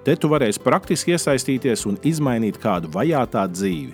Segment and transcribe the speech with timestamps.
[0.00, 3.92] Te tu varēsi praktiski iesaistīties un izmainīt kādu vajātā dzīvi.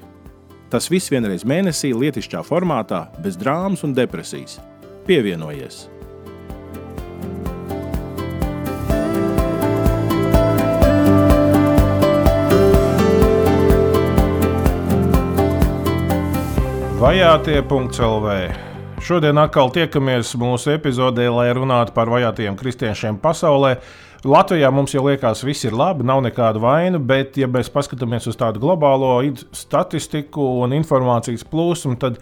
[0.71, 4.61] Tas viss vienreiz mēnesī, lietišķā formātā, bez drāmas un depresijas.
[5.07, 5.89] Pievienojies!
[17.03, 18.39] Vajātie.CLV
[19.07, 23.77] Šodien atkal tiekamies mūsu epizodē, lai runātu par vajātajiem kristiešiem pasaulē.
[24.27, 28.39] Latvijā mums jau liekas, viss ir labi, nav nekāda vaina, bet, ja mēs paskatāmies uz
[28.39, 29.13] tādu globālo
[29.55, 32.19] statistiku un informācijas plūsmu, tad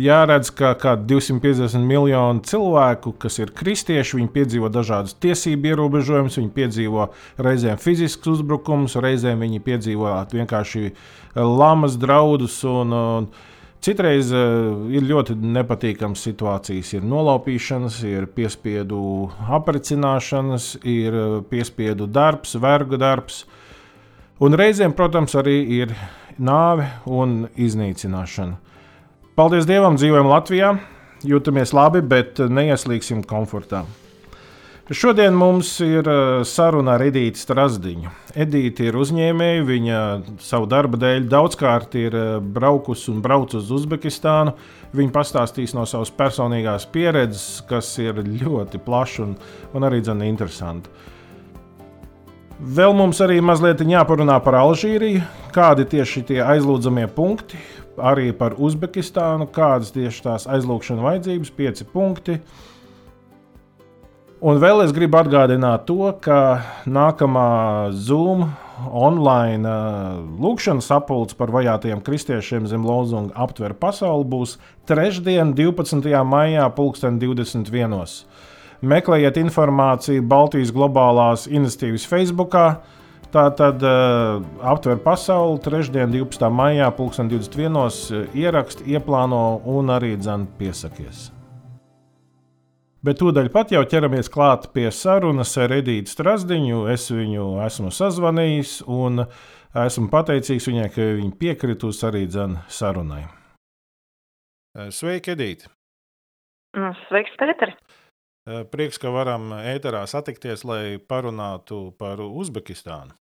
[0.00, 6.52] jāredz, ka kaut 250 miljoni cilvēku, kas ir kristieši, viņi piedzīvo dažādas tiesību ierobežojumus, viņi
[6.56, 7.10] piedzīvo
[7.44, 10.94] reizēm fiziskus uzbrukumus, reizēm viņi piedzīvo vienkārši
[11.36, 12.62] lamas draudus.
[12.64, 13.28] Un, un,
[13.82, 16.92] Citreiz uh, ir ļoti nepatīkamas situācijas.
[16.94, 19.00] Ir nolaupīšanas, ir piespiedu
[19.58, 23.40] aprecināšanas, ir eh, piespiedu darbs, vergu darbs.
[24.42, 25.96] Un reizēm, protams, arī ir
[26.38, 28.54] nāve un iznīcināšana.
[29.34, 30.70] Paldies Dievam, dzīvojam Latvijā,
[31.26, 33.82] jūtamies labi, bet neieslīgsim komfortā.
[34.92, 38.10] Šodien mums ir uh, saruna ar Edīti Strasdiņu.
[38.44, 40.00] Edīte ir uzņēmēja, viņa
[40.44, 44.52] savu darbu dēļ daudzkārt ir uh, braukusi un brauc uz Uzbekistānu.
[44.92, 49.32] Viņa pastāstīs no savas personīgās pieredzes, kas ir ļoti plaša un,
[49.72, 50.92] un arī dzene interesanta.
[52.60, 55.22] Vēl mums arī mazliet jāparunā par Alžīriju,
[55.56, 57.62] kādi tieši tie aizlūdzamie punkti,
[57.96, 62.36] arī par Uzbekistānu, kādas tieši tās aizlūgšana vajadzības, pieci punkti.
[62.42, 62.68] Uh,
[64.42, 66.36] Un vēl es gribu atgādināt to, ka
[66.90, 68.48] nākamā Zoom
[68.90, 74.56] online uh, lūkšanas sapulce par vajātajiem kristiešiem zem lozunga aptver pasauli būs
[74.90, 76.08] trešdien, 12.
[76.26, 77.94] maijā, 2021.
[78.82, 82.56] Meklējiet informāciju Baltijas globālās iniciatīvas Facebook.
[83.32, 86.50] Tā tad uh, aptver pasauli trešdien, 12.
[86.50, 88.26] maijā, 2021.
[88.42, 91.30] ieraksti, ieplāno un arī dzan piesakies.
[93.02, 96.84] Bet tūdaļ pat jau ķeramies klāt pie sarunas ar Edītu Strasdiņu.
[96.92, 99.24] Es viņu esmu sazvanījis un
[99.82, 103.24] esmu pateicīgs viņai, ka viņa piekritus arī dzan sarunai.
[104.94, 105.66] Sveiki, Edīte!
[106.78, 107.74] Nu, sveiks, Pēteri!
[108.70, 113.18] Prieks, ka varam ēterā satikties, lai parunātu par Uzbekistānu.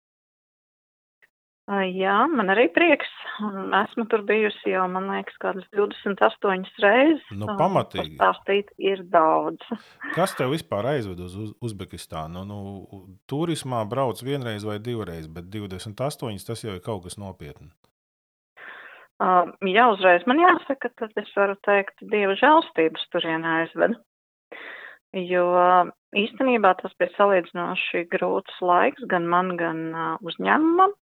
[1.70, 3.10] Jā, man arī prieks.
[3.38, 7.26] Esmu tur bijusi jau, man liekas, kādas 28 reizes.
[7.30, 8.16] Nu, pamatīgi.
[8.18, 9.62] Pastāstīt ir daudz.
[10.16, 12.42] Kas tev vispār aizved uz Uzbekistānu?
[12.48, 12.58] Nu,
[13.30, 17.70] turismā brauc vienreiz vai divreiz, bet 28 tas jau ir kaut kas nopietni.
[19.20, 23.94] Uh, jā, uzreiz man jāsaka, tad es varu teikt, Dieva žēlstības turienē aizved.
[25.28, 25.44] Jo
[26.18, 30.96] īstenībā tas bija salīdzinoši grūts laiks gan man, gan uh, uzņēmumam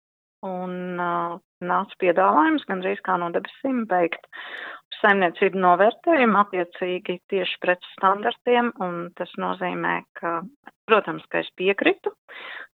[0.47, 4.27] un uh, nāca piedāvājums gandrīz kā no debesīm beigt
[5.01, 10.39] saimniecību novērtējumu attiecīgi tieši pret standartiem, un tas nozīmē, ka,
[10.89, 12.13] protams, ka es piekritu,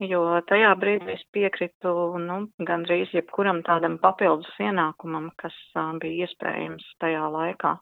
[0.03, 1.93] jo tajā brīdī es piekritu,
[2.23, 2.41] nu,
[2.71, 7.77] gandrīz jebkuram tādam papildus ienākumam, kas uh, bija iespējams tajā laikā.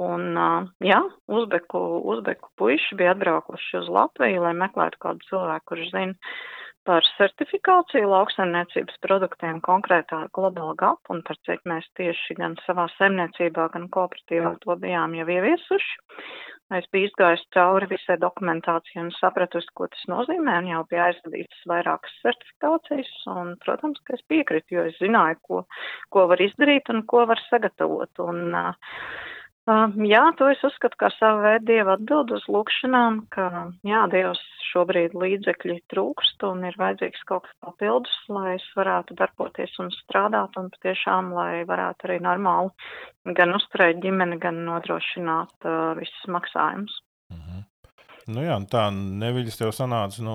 [0.00, 1.80] Un, uh, jā, uzbeku,
[2.14, 6.32] uzbeku puiši bija atbraukuši uz Latviju, lai meklētu kādu cilvēku, kurš zina,
[6.88, 13.68] par certifikāciju lauksaimniecības produktiem konkrētā globāla gap un par cik mēs tieši gan savā saimniecībā,
[13.74, 16.00] gan kooperatīvā to bijām jau ieviesuši.
[16.78, 21.64] Es biju izgājis cauri visai dokumentācijai un sapratusi, ko tas nozīmē, un jau bija aizvadītas
[21.66, 25.64] vairākas certifikācijas, un, protams, ka es piekritu, jo es zināju, ko,
[26.14, 28.22] ko var izdarīt un ko var sagatavot.
[28.22, 28.94] Un, uh,
[29.70, 33.44] Jā, to es uzskatu kā savu veidu dieva atbildu uz lūkšanām, ka,
[33.86, 34.40] jā, Dievs
[34.70, 40.56] šobrīd līdzekļi trūkst un ir vajadzīgs kaut kas papildus, lai es varētu darboties un strādāt
[40.58, 46.96] un patiešām, lai varētu arī normāli gan uzturēt ģimeni, gan nodrošināt uh, visus maksājumus.
[47.34, 47.66] Mhm.
[48.30, 50.34] Nu jā, tā neviļas tev sanāca, nu,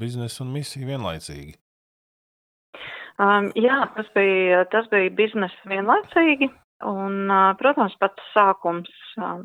[0.00, 1.56] biznesa un misija vienlaicīgi.
[3.18, 6.52] Um, jā, tas bija, tas bija biznesa vienlaicīgi.
[6.86, 8.90] Un, protams, pats sākums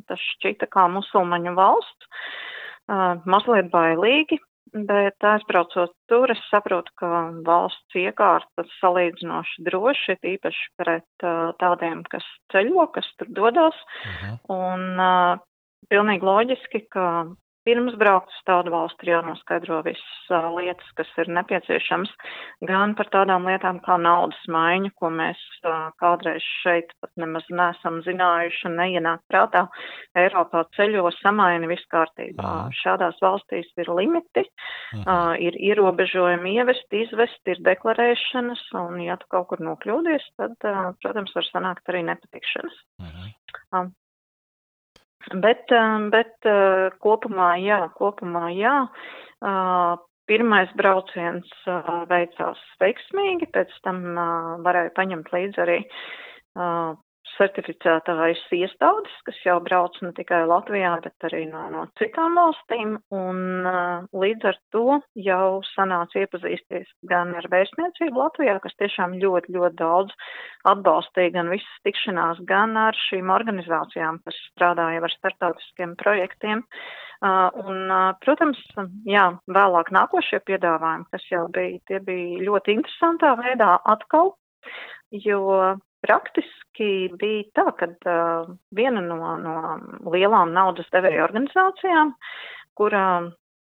[0.07, 2.09] tas šķita kā musulmaņu valsts,
[3.25, 4.37] mazliet bailīgi,
[4.73, 7.09] bet aizbraucot tur, es saprotu, ka
[7.45, 11.25] valsts iekārtas salīdzinoši droši, īpaši pret
[11.61, 13.81] tādiem, kas ceļo, kas tur dodas.
[14.03, 14.37] -huh.
[14.53, 14.97] Un
[15.89, 17.07] pilnīgi loģiski, ka
[17.67, 22.11] pirms braukt uz tādu valsti ir jānoskaidro visas lietas, kas ir nepieciešams,
[22.69, 25.39] gan par tādām lietām kā naudas maiņa, ko mēs
[26.01, 29.65] kādreiz šeit pat nemaz nesam zinājuši un neienāk prātā.
[30.19, 32.43] Eiropā ceļo samaini viss kārtībā.
[32.43, 32.69] Aha.
[32.83, 34.45] Šādās valstīs ir limiti,
[34.99, 40.55] uh, ir ierobežojumi ievest, izvest, ir deklarēšanas, un ja tu kaut kur nokļūdies, tad,
[41.03, 42.79] protams, var sanākt arī nepatikšanas.
[43.03, 43.85] Aha.
[45.23, 48.75] Uh, Bet, eh, bet eh, kopumā jā, kopumā jā.
[49.43, 49.93] Eh,
[50.27, 51.49] pirmais brauciens
[52.07, 53.97] veicās veiksmīgi, pēc tam
[54.63, 55.75] varēja paņemt līdzi arī
[57.37, 63.67] certificētājas iestādes, kas jau brauc ne tikai Latvijā, bet arī no, no citām valstīm, un
[64.23, 70.13] līdz ar to jau sanāca iepazīsties gan ar vēstniecību Latvijā, kas tiešām ļoti, ļoti daudz
[70.69, 76.63] atbalstīja gan visas tikšanās, gan ar šīm organizācijām, kas strādāja ar startautiskiem projektiem.
[77.23, 77.87] Un,
[78.19, 78.59] protams,
[79.07, 84.33] jā, vēlāk nākošie piedāvājumi, kas jau bija, tie bija ļoti interesantā veidā atkal,
[85.23, 86.89] jo Praktiski
[87.19, 92.11] bija tā, ka uh, viena no, no lielām naudas devēja organizācijām,
[92.75, 93.03] kura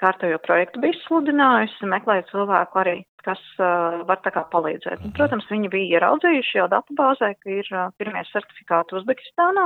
[0.02, 5.06] kārtējo projektu bija sludinājusi, meklēja cilvēku arī, kas uh, var tā kā palīdzēt.
[5.06, 9.64] Un, protams, viņi bija ieraudzījuši jau datubāzē, ka ir uh, pirmie certifikāti Uzbekistānā,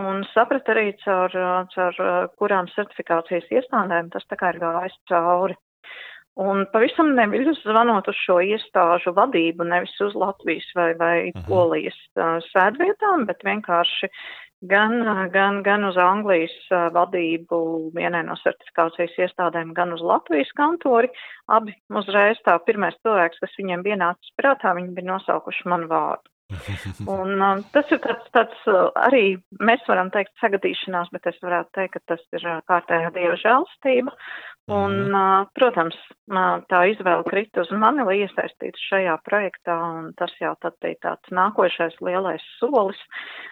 [0.00, 1.36] un saprat arī caur,
[1.74, 2.00] caur
[2.40, 5.60] kurām certifikācijas iestādēm tas tā kā ir gājis cauri.
[6.34, 11.44] Un pavisam neviļus zvanot uz šo iestāžu vadību, nevis uz Latvijas vai, vai uh mhm.
[11.46, 14.10] Polijas uh, sēdvietām, bet vienkārši
[14.66, 14.98] gan,
[15.30, 17.60] gan, gan uz Anglijas uh, vadību
[17.94, 21.12] vienai no certifikācijas iestādēm, gan uz Latvijas kantori.
[21.46, 26.33] Abi uzreiz tā pirmais cilvēks, kas viņiem pienācis prātā, viņi bija nosaukuši manu vārdu.
[27.16, 31.74] Un, uh, tas ir tāds, tāds uh, arī, mēs varam teikt, sagadīšanās, bet es varētu
[31.78, 34.14] teikt, ka tas ir uh, kārtējā dieva žēlstība.
[34.72, 35.12] Un, mm.
[35.12, 35.96] uh, protams,
[36.72, 41.34] tā izvēle krita uz mani, lai iesaistītu šajā projektā, un tas jau tad bija tāds
[41.36, 42.96] nākošais lielais solis,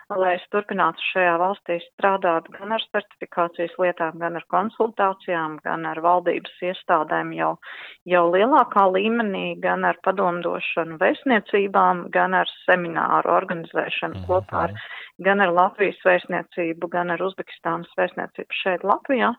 [0.09, 6.01] lai es turpinātu šajā valstī strādāt gan ar certifikācijas lietām, gan ar konsultācijām, gan ar
[6.01, 7.53] valdības iestādēm jau,
[8.09, 14.27] jau lielākā līmenī, gan ar padomdošanu vēstniecībām, gan ar semināriem semināru organizēšanu mm -hmm.
[14.27, 14.73] kopā ar
[15.19, 19.35] gan ar Latvijas vēstniecību, gan ar Uzbekistānas vēstniecību šeit Latvijā.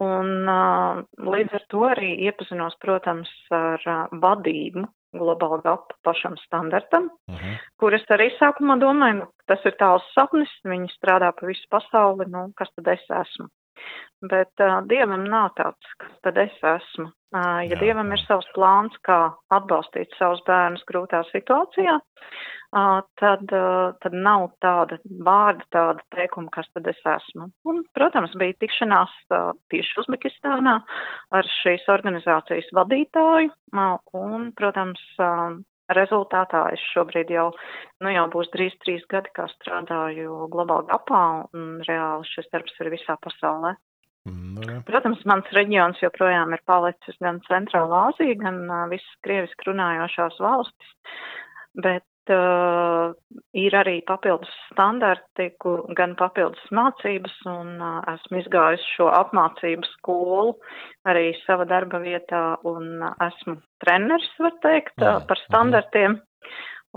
[0.00, 7.04] Un uh, līdz ar to arī iepazinos, protams, ar uh, vadību globāla gapa pašam standartam,
[7.04, 7.44] uh mhm.
[7.44, 7.58] -huh.
[7.78, 12.24] kur es arī sākumā domāju, nu, tas ir tāls sapnis, viņi strādā pa visu pasauli,
[12.28, 13.48] nu, kas tad es esmu.
[14.28, 17.10] Bet uh, Dievam nav tāds, kas tad es esmu.
[17.30, 17.80] Uh, ja Jā.
[17.82, 19.18] Dievam ir savs plāns, kā
[19.54, 21.98] atbalstīt savus bērnus grūtā situācijā,
[23.20, 23.52] tad,
[24.02, 27.48] tad nav tāda vārda, tāda teikuma, kas tad es esmu.
[27.68, 29.14] Un, protams, bija tikšanās
[29.72, 30.74] tieši Uzbekistānā
[31.32, 33.52] ar šīs organizācijas vadītāju,
[34.20, 35.00] un, protams,
[35.96, 37.48] rezultātā es šobrīd jau,
[38.04, 41.22] nu jau būs drīz trīs gadi, kā strādāju globāli apā,
[41.56, 43.74] un reāli šis darbs ir visā pasaulē.
[44.28, 49.70] Mm, nu, Protams, mans reģions joprojām ir palicis gan Centrālā Āzija, gan uh, visas krieviski
[49.70, 50.94] runājošās valstis,
[51.78, 53.14] bet uh,
[53.56, 60.54] ir arī papildus standarti, kur, gan papildus mācības, un uh, esmu izgājusi šo apmācību skolu
[61.08, 66.20] arī sava darba vietā, un uh, esmu treneris, var teikt, uh, par standartiem.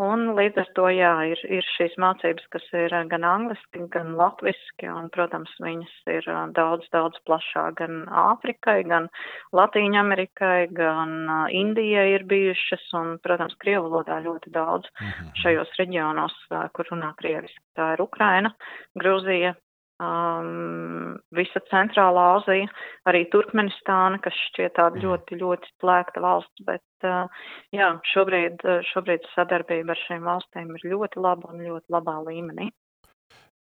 [0.02, 4.88] Un līdz ar to, jā, ir, ir šīs mācības, kas ir gan angliski, gan latviski,
[4.90, 9.10] un, protams, viņas ir daudz, daudz plašāk gan Āfrikai, gan
[9.54, 15.34] Latīņa Amerikai, gan Indijai ir bijušas, un, protams, Krievu valodā ļoti daudz mhm.
[15.44, 16.38] šajos reģionos,
[16.74, 17.62] kur runā krieviski.
[17.78, 18.56] Tā ir Ukraina,
[18.98, 19.54] Grūzija,
[20.02, 22.70] um, visa centrālā Azija,
[23.10, 29.28] arī Turkmenistāna, kas šķiet tāda ļoti, ļoti slēgta valsts, bet uh, jā, šobrīd, uh, šobrīd
[29.36, 32.72] sadarbība ar šīm valstīm ir ļoti laba un ļoti labā līmenī.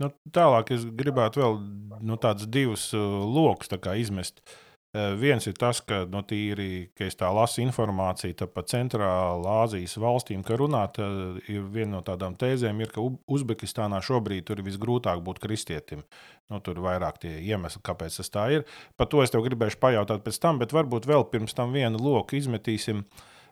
[0.01, 1.55] Nu, tālāk es gribētu vēl
[2.01, 3.69] nu, tādus divus uh, lokus
[4.01, 4.41] izmest.
[4.41, 9.53] Uh, viens ir tas, ka no nu, tīri, ka es tā lasu informāciju par Centrālā
[9.63, 14.63] Azijas valstīm, ka runāt, eh, ir viena no tādām tēzēm, ir, ka Uzbekistānā šobrīd ir
[14.67, 16.03] visgrūtāk būt kristietim.
[16.51, 18.65] Nu, tur ir vairāk tie iemesli, kāpēc tas tā ir.
[18.97, 22.35] Par to es tev gribēšu pajautāt pēc tam, bet varbūt vēl pirms tam vienu loku
[22.35, 23.05] izmetīsim.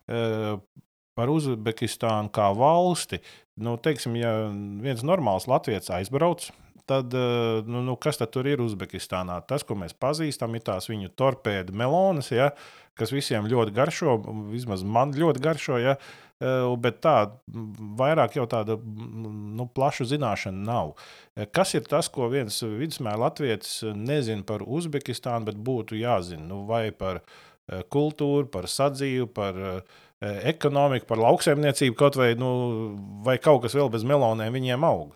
[0.09, 0.59] Uh,
[1.15, 3.19] par Uzbekistānu kā valsti.
[3.59, 4.49] Nu, teiksim, ja
[4.81, 6.49] viens normāls latviečs aizbrauc
[6.89, 7.13] tad,
[7.69, 9.39] nu, nu, kas tad ir Uzbekistānā?
[9.47, 12.49] Tas, ko mēs pazīstam, ir tās viņu torpēdi melonas, ja,
[12.99, 14.17] kas visiem ļoti garšo,
[14.49, 15.77] vismaz man ļoti garšo.
[15.79, 15.95] Ja,
[16.79, 17.15] bet tā
[17.99, 20.93] vairāk jau tāda nu, plaša zināšana nav.
[21.55, 26.45] Kas ir tas, ko viens vidusmēra latviečs nezina par Uzbekistānu, bet būtu jāzina?
[26.47, 27.21] Nu, vai par
[27.91, 29.59] kultūru, par sadzīvi, par
[30.19, 32.49] ekonomiku, par lauksaimniecību, kaut vai, nu,
[33.23, 35.15] vai kaut kas vēl bez meloniem viņiem aug?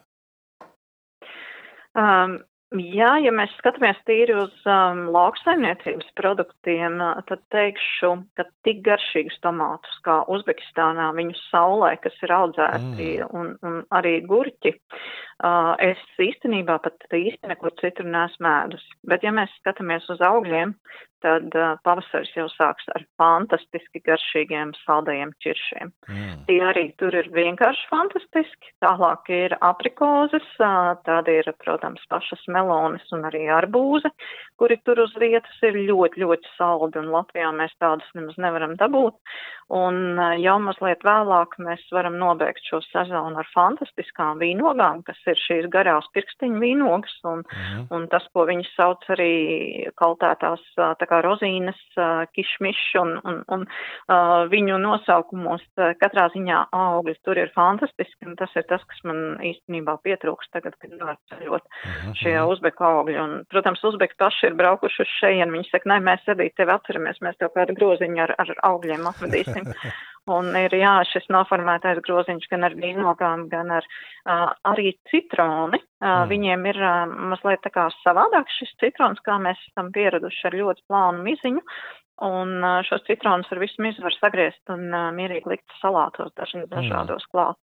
[1.93, 2.41] Um,
[2.73, 6.95] Jā, ja mēs skatāmies tīri uz um, lauksaimniecības produktiem,
[7.29, 13.29] tad teikšu, ka tik garšīgus tomātus kā Uzbekistānā, viņu saulē, kas ir audzēti, mm.
[13.37, 15.13] un, un arī gurķi, uh,
[15.83, 18.83] es īstenībā pat īsti nekur citur nesmu ēdus.
[19.07, 20.75] Bet ja mēs skatāmies uz augļiem,
[21.23, 25.91] tad uh, pavasaris jau sāks ar fantastiski garšīgiem saldajiem čiršiem.
[26.09, 26.41] Mm.
[26.49, 28.73] Tie arī tur ir vienkārši fantastiski.
[28.83, 34.11] Tālāk ir aprikozes, uh, tādi ir, protams, pašas melonis un arī arbūze,
[34.59, 39.17] kuri tur uz vietas ir ļoti, ļoti saldi, un Latvijā mēs tādus nemaz nevaram dabūt.
[39.73, 45.69] Un jau mazliet vēlāk mēs varam nobeigt šo sezonu ar fantastiskām vīnogām, kas ir šīs
[45.73, 47.85] garās pirkstiņu vīnogas, un, mhm.
[47.95, 49.33] un tas, ko viņi sauc arī
[49.99, 51.79] kaltētās tā kā rozīnes,
[52.35, 55.63] kišmiš, un, un, un uh, viņu nosaukumos
[56.01, 60.77] katrā ziņā augļi tur ir fantastiski, un tas ir tas, kas man īstenībā pietrūkst tagad,
[60.81, 62.17] kad var ceļot mhm.
[62.21, 63.19] šajā uzbeku augļi.
[63.23, 65.51] Un, protams, uzbeki paši ir braukuši uz šeien.
[65.53, 69.69] Viņi saka, nē, mēs arī tevi atceramies, mēs tev kādu groziņu ar, ar augļiem atvedīsim.
[70.33, 75.81] Un ir jā, šis noformētais groziņš gan ar vīnogām, gan ar uh, arī citroni.
[75.99, 76.29] Uh, mm.
[76.31, 80.87] Viņiem ir uh, mazliet tā kā savādāk šis citrons, kā mēs esam pieraduši ar ļoti
[80.87, 81.65] plānu miziņu.
[82.23, 87.25] Un šos citronus ar visu mizu var sagriezt un uh, mierīgi likt salātos daži, dažādos
[87.25, 87.31] mm.
[87.33, 87.57] klāt.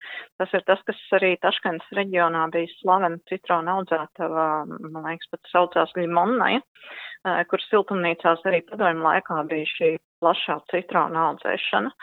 [0.42, 5.94] Tas ir tas, kas arī Taškens reģionā bija slavena citrona audzētava, man liekas, pat saucās
[6.00, 11.94] Limonai, uh, kur siltumnīcās arī padomju laikā bija šī plašā citrona audzēšana.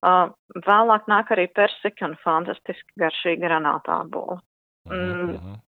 [0.00, 0.32] Uh,
[0.64, 4.40] vēlāk nāk arī persika un fantastiski garšīga granātā būla.
[4.88, 5.58] Mm.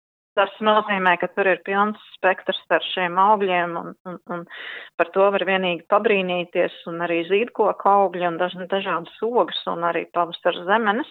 [0.40, 4.46] Tas nozīmē, ka tur ir pilns spektrs ar šiem augļiem, un, un, un
[4.96, 10.06] par to var vienīgi pabrīnīties, un arī zīdkoku augļi, un daž, dažādas ogas, un arī
[10.16, 11.10] pavasara zemenes.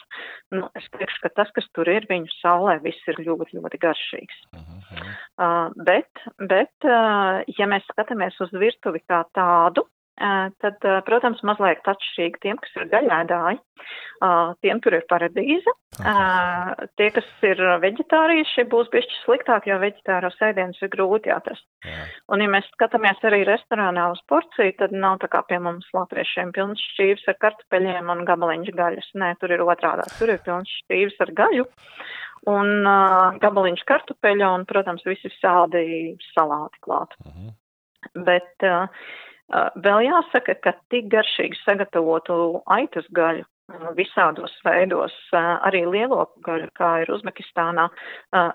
[0.55, 4.41] Nu, es teikšu, ka tas, kas tur ir, viņu saulē, viss ir ļoti, ļoti garšīgs.
[4.57, 5.13] Uh -huh.
[5.45, 9.85] uh, bet, bet, uh, ja mēs skatāmies uz virtuvi kā tādu,
[10.19, 13.59] tad, protams, mazliet atšķirīgi tiem, kas ir gaļēdāji.
[14.65, 15.73] Tiem tur ir paradīze.
[16.99, 21.63] Tie, kas ir veģetārieši, būs bišķi sliktāk, jo veģetāro sēdienas ir grūti jāatrast.
[21.87, 22.07] Jā.
[22.27, 26.51] Un, ja mēs skatāmies arī restorānā uz porciju, tad nav tā kā pie mums latviešiem
[26.55, 29.13] pilns šķīvs ar kartupeļiem un gabaliņš gaļas.
[29.23, 30.07] Nē, tur ir otrādā.
[30.19, 31.69] Tur ir pilns šķīvs ar gaļu
[32.47, 37.15] un uh, gabaliņš kartupeļa un, protams, visi sādi salāti klāt.
[37.23, 37.51] -huh.
[38.27, 38.87] Bet uh,
[39.83, 43.47] Vēl jāsaka, ka tik garšīgi sagatavotu aitas gaļu
[43.97, 47.87] visādos veidos, arī lielopu gaļu, kā ir Uzbekistānā,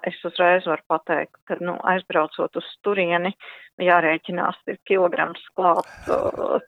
[0.08, 3.34] es uzreiz varu pateikt, ka, nu, aizbraucot uz turieni,
[3.82, 5.88] jārēķinās ir kilograms klāt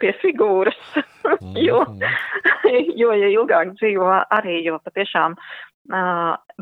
[0.00, 0.78] pie figūras,
[1.68, 2.92] jo, mhm.
[2.95, 5.37] jo, ja ilgāk dzīvo arī, jo patiešām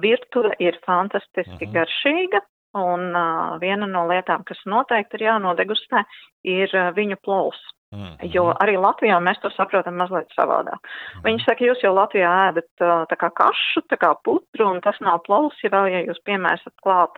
[0.01, 1.77] virtuve ir fantastiski mhm.
[1.79, 2.45] garšīga,
[2.75, 6.03] Un uh, viena no lietām, kas noteikti ir jānodegustē,
[6.43, 7.61] ir uh, viņu plovs.
[7.95, 8.35] Mm -hmm.
[8.35, 10.81] Jo arī Latvijā mēs to saprotam mazliet savādāk.
[10.83, 11.25] Mm -hmm.
[11.25, 15.01] Viņi saka, jūs jau Latvijā ēdat uh, tā kā kašu, tā kā putru, un tas
[15.01, 17.15] nav plovs, ja vēl, ja jūs piemērsat klāt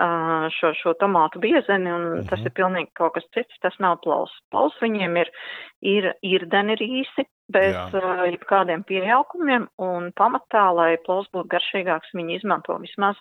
[0.00, 2.28] uh, šo, šo tomātu biezeni, un mm -hmm.
[2.28, 4.32] tas ir pilnīgi kaut kas cits, tas nav plovs.
[4.50, 5.30] Plovs viņiem ir,
[5.82, 12.78] ir irdeni rīsi, bez uh, jebkādiem pieaukumiem, un pamatā, lai plovs būtu garšīgāks, viņi izmanto
[12.82, 13.18] vismaz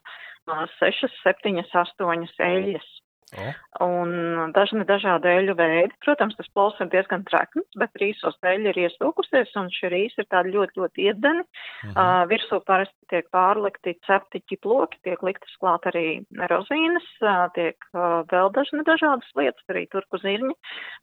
[0.49, 2.87] uh, 6, 7, 8 eļļas.
[3.33, 3.53] Oh.
[3.81, 5.95] Un dažni dažādi eļu veidi.
[6.05, 10.27] Protams, tas plovs ir diezgan trekns, bet rīsos eļļa ir iesūkusies, un šī rīsa ir
[10.29, 11.41] tāda ļoti, ļoti iedeni.
[11.41, 11.95] Uh -huh.
[11.95, 18.21] uh, virsū parasti tiek pārlikti cepti ķiploki, tiek liktas klāt arī rozīnes, uh, tiek uh,
[18.31, 20.53] vēl dažni dažādas lietas, arī turku zirņi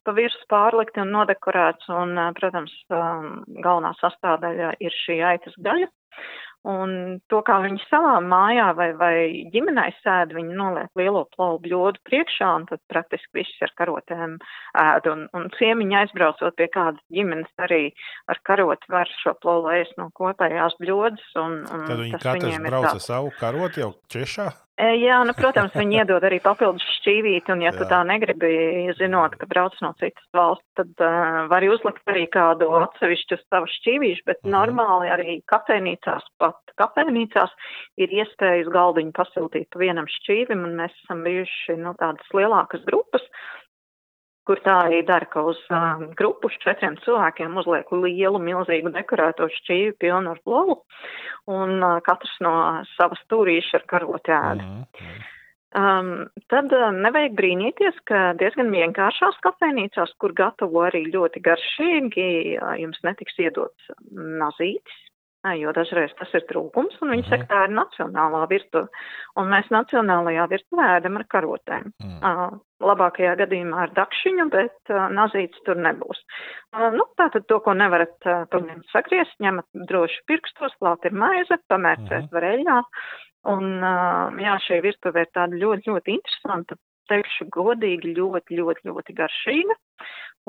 [0.05, 5.91] pa virsu pārlikti un nodekorēts, un, uh, protams, um, galvenā sastāvdaļa ir šī aitas gaļa.
[6.62, 9.14] Un to, kā viņi savā mājā vai, vai
[9.50, 14.37] ģimenē sēd, viņi noliek lielo plovu bļodu priekšā un tad praktiski viss ar karotēm
[14.78, 15.09] ēd.
[15.11, 17.83] Un, un ciemiņi aizbraucot pie kādas ģimenes arī
[18.31, 21.33] ar karoti var šo plovu ēst no kopējās bļodas.
[21.42, 24.52] Un, un tad viņi katrs brauc ar savu karoti jau češā?
[24.81, 29.45] Jā, nu, protams, viņi iedod arī papildus šķīvīti, un ja tu tā negribi, zinot, ka
[29.50, 34.55] brauc no citas valsts, tad uh, vari uzlikt arī kādu atsevišķu savu šķīvīšu, bet mm.
[34.57, 37.52] normāli arī kafejnīcās, pat kafejnīcās
[38.00, 43.29] ir iespējas galdiņu pasiltīt pa vienam šķīvim, un mēs esam bijuši, nu, tādas lielākas grupas,
[44.49, 49.93] kur tā arī dara, ka uz um, grupu četriem cilvēkiem uzliek lielu, milzīgu dekorēto šķīvi
[50.03, 50.81] pilnu ar blovu,
[51.51, 52.55] un uh, katrs no
[52.97, 54.67] savas stūrīša ar karoti ēda.
[54.67, 55.29] Mm -hmm.
[55.73, 62.75] Um, tad uh, nevajag brīnīties, ka diezgan vienkāršās kafejnīcās, kur gatavo arī ļoti garšīgi, uh,
[62.77, 64.99] jums netiks iedots nazītis,
[65.59, 67.31] jo dažreiz tas ir trūkums, un viņi mm.
[67.31, 69.03] saka, tā ir nacionālā virtuve,
[69.41, 71.89] un mēs nacionālajā virtuvē ēdam ar karotēm.
[72.03, 72.21] Mm.
[72.21, 76.23] Uh, labākajā gadījumā ar dakšiņu, bet uh, nazīts tur nebūs.
[76.71, 81.59] Uh, nu, tātad to, ko nevarat uh, paņemt sagriezt, ņemat droši pirkstos, klāt ir maize,
[81.73, 82.33] pamērcēt mm.
[82.37, 82.79] var eļļā,
[83.57, 86.79] un uh, jā, šī virtuve ir tāda ļoti, ļoti interesanta,
[87.11, 89.79] teikšu godīgi, ļoti, ļoti, ļoti garšīga.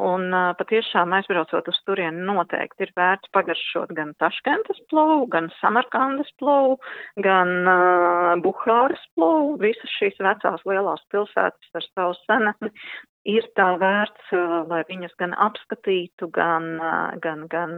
[0.01, 6.79] Un patiešām aizbraucot uz turieni noteikti ir vērts pagaršot gan Taškentas plovu, gan Samarkandas plovu,
[7.21, 9.59] gan uh, Buhāras plovu.
[9.61, 12.71] Visas šīs vecās lielās pilsētas ar savu senatni
[13.29, 17.77] ir tā vērts, uh, lai viņas gan apskatītu, gan, uh, gan, gan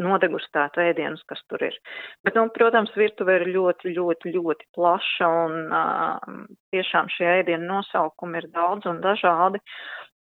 [0.00, 1.76] nodegustētu ēdienus, kas tur ir.
[2.24, 6.40] Bet, nu, protams, virtuve ir ļoti, ļoti, ļoti plaša un uh,
[6.72, 9.60] tiešām šie ēdienu nosaukumi ir daudz un dažādi.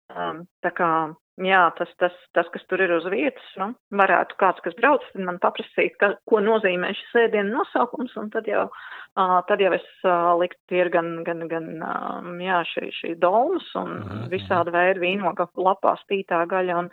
[0.08, 0.92] Um, tā kā
[1.38, 5.38] Jā, tas, tas, tas, kas tur ir uz vietas, nu, varētu kāds, kas brauc, man
[5.44, 10.32] paprasīt, ka, ko nozīmē šis ēdienu nosaukums, un tad jau, uh, tad jau es uh,
[10.42, 14.26] liktu, ir gan, gan, gan um, jā, šī, šī dolmas un mm -hmm.
[14.34, 16.90] visāda veida vīnoga lapā stītā gaļa un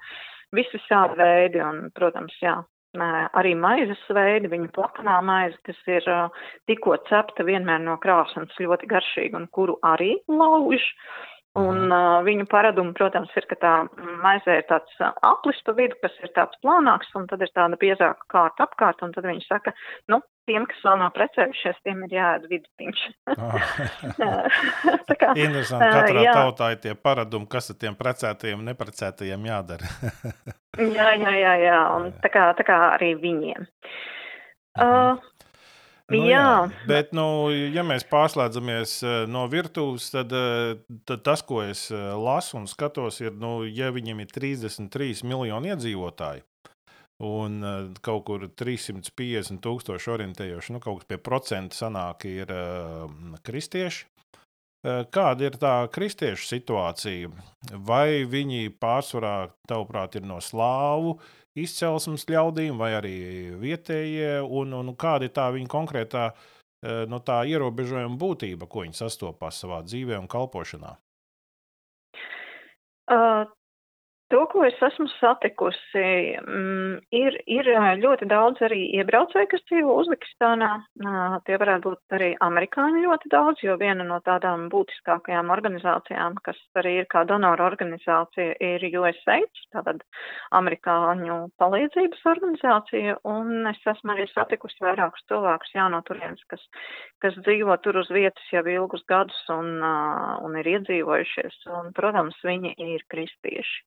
[0.52, 2.60] vis visādi veidi, un, protams, jā,
[3.40, 6.28] arī maizes veidi, viņa plakanā maize, kas ir uh,
[6.66, 10.84] tikko cepta vienmēr no krāsnes ļoti garšīga un kuru arī lauž.
[10.84, 13.72] Uh, Un uh, viņu paradumu, protams, ir, ka tā
[14.24, 18.26] maizē ir tāds aplis pa vidu, kas ir tāds plānāks, un tad ir tāda biezāka
[18.32, 19.70] kārta apkārt, un tad viņi saka,
[20.10, 20.18] nu,
[20.50, 23.04] tiem, kas vēl nav precējušies, tiem ir jāēd vidutiņš.
[23.36, 23.68] Ah.
[25.08, 25.30] tā kā.
[25.38, 26.34] Interesanti, katrā jā.
[26.40, 29.92] tautā ir tie paradumi, kas ar tiem precētajiem, neprecētajiem jādara.
[30.98, 33.70] jā, jā, jā, jā, un tā kā, tā kā arī viņiem.
[34.74, 35.22] Uh,
[36.12, 36.36] Nu, jā.
[36.36, 36.48] jā,
[36.84, 40.74] bet, nu, ja mēs pārslēdzamies eh, no virtuves, tad, eh,
[41.08, 45.72] tad tas, ko es eh, lasu un skatos, ir, nu, ja viņiem ir 33 miljoni
[45.72, 46.44] iedzīvotāji
[47.24, 47.62] un
[48.04, 52.50] kaut kur 350 tūkstoši orientējoši, nu, kaut kas pie procenta sanāk, ir
[53.46, 54.08] kristieši.
[55.14, 57.30] Kāda ir tā kristiešu situācija?
[57.86, 61.14] Vai viņi pārsvarā, tavuprāt, ir no slāvu
[61.58, 63.16] izcelsmes ļaudīm vai arī
[63.60, 66.28] vietējie, un, un kāda ir tā viņa konkrētā
[67.08, 70.96] no tā ierobežojuma būtība, ko viņi sastopās savā dzīvē un kalpošanā?
[73.04, 73.44] Uh,
[74.32, 76.02] To, ko es esmu satikusi,
[76.40, 77.66] mm, ir, ir
[78.00, 80.70] ļoti daudz arī iebraucēju, kas dzīvo Uzbekistānā.
[81.44, 86.94] Tie varētu būt arī amerikāņi ļoti daudz, jo viena no tādām būtiskākajām organizācijām, kas arī
[87.02, 90.00] ir kā donora organizācija, ir USAID, tātad
[90.56, 96.64] amerikāņu palīdzības organizācija, un es esmu arī satikusi vairākus cilvēkus jā, no turienes, kas,
[97.20, 102.72] kas dzīvo tur uz vietas jau ilgus gadus un, un ir iedzīvojušies, un, protams, viņi
[102.88, 103.84] ir kristieši.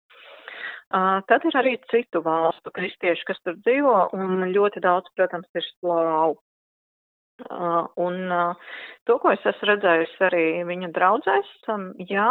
[0.89, 6.37] Tad ir arī citu valstu kristieši, kas tur dzīvo, un ļoti daudz, protams, ir slāvu.
[8.07, 8.15] Un
[9.05, 11.51] to, ko es esmu redzējusi arī viņa draudzēs,
[12.09, 12.29] jā,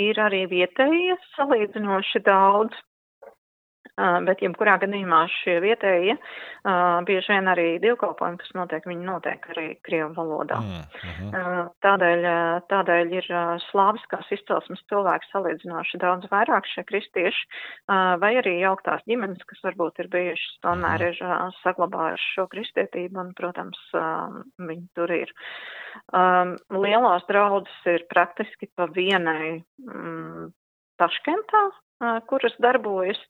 [0.00, 2.80] ir arī vietējie salīdzinoši daudz.
[3.94, 6.16] Bet, jebkurā gadījumā šie vietējie,
[7.06, 10.58] bieži vien arī divkalpojumi, kas notiek, viņi notiek arī Krievu valodā.
[10.58, 10.80] Mm
[11.30, 11.68] -hmm.
[11.86, 12.26] Tādēļ,
[12.72, 13.28] tādēļ ir
[13.68, 17.46] slāviskās izcelsmes cilvēki salīdzinoši daudz vairāk šie kristieši,
[18.18, 21.46] vai arī jauktās ģimenes, kas varbūt ir bijušas, tomēr -hmm.
[21.46, 23.78] ir saglabājuši šo kristietību, un, protams,
[24.58, 25.30] viņi tur ir.
[26.70, 30.50] Lielās draudzes ir praktiski pa vienai mm,
[30.98, 31.70] Taškentā,
[32.30, 33.20] kuras darbojas.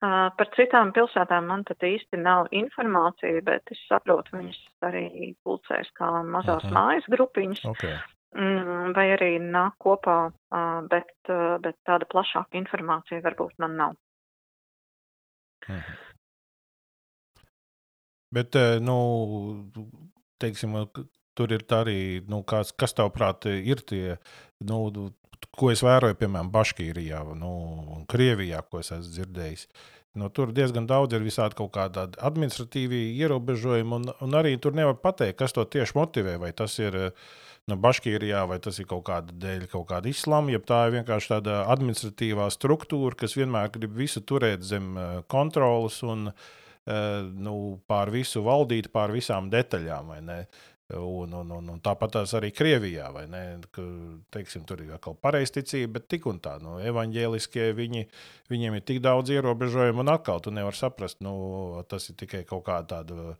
[0.00, 6.10] Par citām pilsētām man tad īsti nav informācija, bet es saprotu, viņas arī pulcēs kā
[6.22, 6.76] mazās uh -huh.
[6.76, 7.64] mājas grupiņas.
[7.74, 7.96] Okay.
[8.36, 10.30] Mm, vai arī nāk kopā,
[10.90, 11.14] bet,
[11.64, 13.96] bet tāda plašāka informācija varbūt man nav.
[15.68, 15.96] Uh -huh.
[18.30, 18.96] Bet, nu,
[20.38, 20.74] teiksim,
[21.34, 24.18] tur ir arī, nu, kas, kas tavuprāt ir tie,
[24.60, 25.10] nu,
[25.58, 27.52] ko es vēroju, piemēram, Baškīrijā nu,
[27.96, 29.66] un Krievijā, ko es esmu dzirdējis.
[30.18, 34.96] Nu, tur diezgan daudz ir visādi kaut kādi administratīvi ierobežojumi, un, un arī tur nevar
[35.02, 36.38] pateikt, kas to tieši motivē.
[36.42, 36.96] Vai tas ir
[37.68, 41.34] nu, Baškīrijā, vai tas ir kaut kāda dēļ kaut kāda islāma, ja tā ir vienkārši
[41.34, 46.48] tāda administratīvā struktūra, kas vienmēr grib visu turēt zem uh, kontrolas un uh,
[47.28, 47.54] nu,
[47.86, 50.16] pār visu valdīt, pār visām detaļām.
[50.96, 53.42] Un, un, un, un tāpat arī Krievijā, vai ne?
[53.76, 53.82] Ka,
[54.32, 58.06] teiksim, tur ir atkal pareizticība, bet tik un tā, nu, evaņģēliskie viņi,
[58.48, 61.34] viņiem ir tik daudz ierobežojumu, un atkal tu nevari saprast, nu,
[61.92, 63.34] tas ir tikai kaut kāda tāda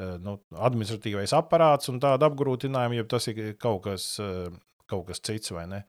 [0.00, 4.48] Eh, nu, administratīvais aparāts un tāda apgrūtinājuma, ja tas ir kaut kas, eh,
[4.88, 5.82] kaut kas cits vai ne.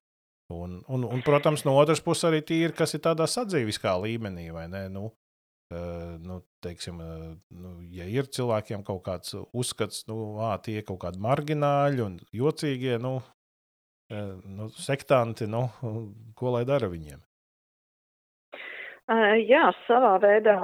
[0.52, 4.66] Un, un, un, protams, no otras puses arī tīri, kas ir tādā sadzīviskā līmenī, vai
[4.68, 4.88] ne?
[4.92, 5.14] Nu,
[5.72, 7.00] nu, teiksim,
[7.50, 12.18] nu, ja ir cilvēkiem kaut kāds uzskats, nu, ā, tie ir kaut kādi margināļi un
[12.36, 15.68] jocīgie, nu, uh, nu sektanti, nu,
[16.38, 17.22] ko lai dara viņiem?
[19.44, 20.56] Jā, savā veidā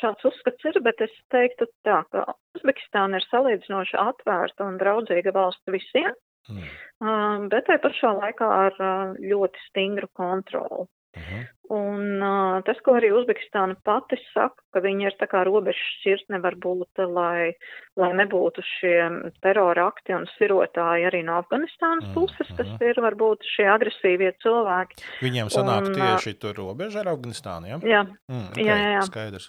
[0.00, 2.24] šāds uzskats ir, bet es teiktu tā, ka
[2.56, 6.10] Uzbekistāna ir salīdzinoši atvērta un draudzīga valsts visiem,
[6.50, 7.46] mm.
[7.52, 8.80] bet tai pašā laikā ar
[9.20, 10.88] ļoti stingru kontroli.
[11.16, 11.42] Mhm.
[11.72, 16.40] Un uh, tas, ko arī Uzbekistāna pati saka, ka viņi ir tā kā robežas šķirtne
[16.44, 17.54] varbūt, lai,
[17.96, 18.96] lai nebūtu šie
[19.44, 22.82] terora akti un sirotāji arī no Afganistānas mm, puses, kas mm.
[22.90, 25.00] ir varbūt šie agresīvie cilvēki.
[25.24, 27.80] Viņiem sanāk un, tieši tur robeža ar Afganistānu, ja?
[27.94, 29.02] Jā, mm, okay, jā, jā.
[29.08, 29.48] Skaidrs.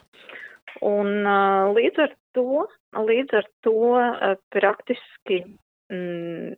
[0.87, 2.65] Un uh, līdz ar to,
[3.03, 5.43] līdz ar to uh, praktiski
[5.91, 6.55] mm,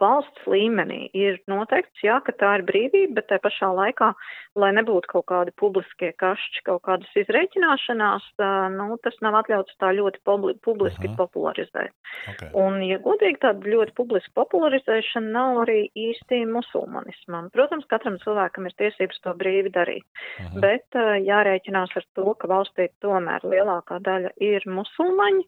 [0.00, 4.10] valsts līmenī ir noteikts, jā, ka tā ir brīvība, bet tai pašā laikā,
[4.58, 8.26] lai nebūtu kaut kādi publiskie kašķi, kaut kādas izreikināšanās,
[8.74, 11.16] nu, tas nav atļauts tā ļoti publi publiski -huh.
[11.20, 11.94] popularizēt.
[12.32, 12.50] Okay.
[12.58, 17.50] Un, ja godīgi, tāda ļoti publiska popularizēšana nav arī īsti musulmanismam.
[17.54, 20.60] Protams, katram cilvēkam ir tiesības to brīvi darīt, -huh.
[20.60, 20.86] bet
[21.30, 25.46] jārēķinās ar to, ka valstī tomēr lielākā daļa ir musulmaņi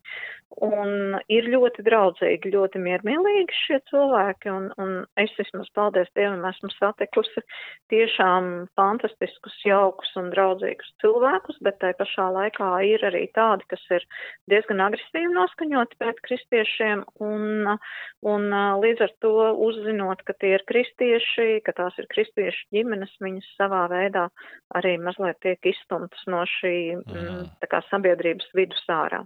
[0.50, 6.44] un ir ļoti draudzīgi, ļoti miermīlīgi šie cilvēki cilvēki, un, un es vismaz, paldies Dievam,
[6.44, 7.42] esmu satikusi
[7.90, 14.04] tiešām fantastiskus, jaukus un draudzīgus cilvēkus, bet tai pašā laikā ir arī tādi, kas ir
[14.50, 17.76] diezgan agresīvi noskaņoti pret kristiešiem, un,
[18.22, 18.42] un
[18.82, 19.34] līdz ar to
[19.66, 24.28] uzzinot, ka tie ir kristieši, ka tās ir kristiešu ģimenes, viņas savā veidā
[24.74, 29.24] arī mazliet tiek izstumtas no šī mm, tā kā sabiedrības vidus ārā.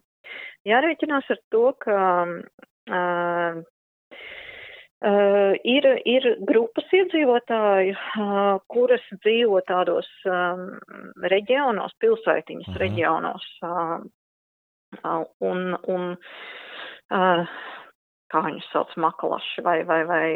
[0.64, 3.64] Jārēķinās ar to, ka uh,
[5.04, 10.62] Uh, ir, ir grupas iedzīvotāju, uh, kuras dzīvo tādos um,
[11.20, 12.78] reģionos, pilsētiņas mhm.
[12.80, 17.58] reģionos, uh, un, un uh,
[18.34, 20.26] kā viņus sauc, makalaši vai, vai, vai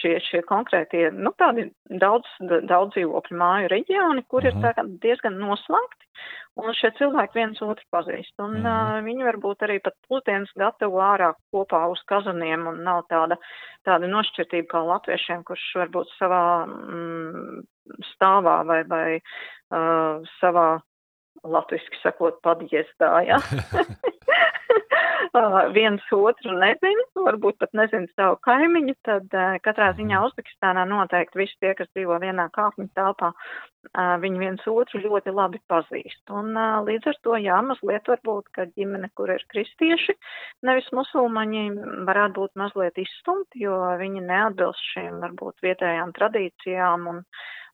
[0.00, 1.68] šie, šie konkrētie, nu, tādi
[2.00, 4.96] daudz, daudz dzīvokļu māju reģioni, kur ir mhm.
[5.02, 6.08] diezgan noslēgti,
[6.60, 8.34] un šie cilvēki viens otru pazīst.
[8.42, 8.68] Un mm.
[8.68, 13.38] uh, viņi varbūt arī pat pusdienas gatavo ārā kopā uz kazaniem, un nav tāda,
[13.88, 17.62] tāda nošķirtība kā latviešiem, kurš varbūt savā mm,
[18.12, 20.68] stāvā vai, vai uh, savā
[21.42, 23.40] latviski sakot, padjiestā, ja?
[25.72, 29.32] viens otru nezina, varbūt pat nezina savu kaimiņu, tad
[29.64, 33.32] katrā ziņā Uzbekistānā noteikti visi tie, kas dzīvo vienā kāpņu telpā,
[34.22, 36.22] viņi viens otru ļoti labi pazīst.
[36.30, 36.52] Un
[36.88, 40.18] līdz ar to, jā, mazliet varbūt, ka ģimene, kur ir kristieši,
[40.68, 41.64] nevis musulmaņi,
[42.08, 47.24] varētu būt mazliet izstumti, jo viņi neatbilst šiem varbūt vietējām tradīcijām un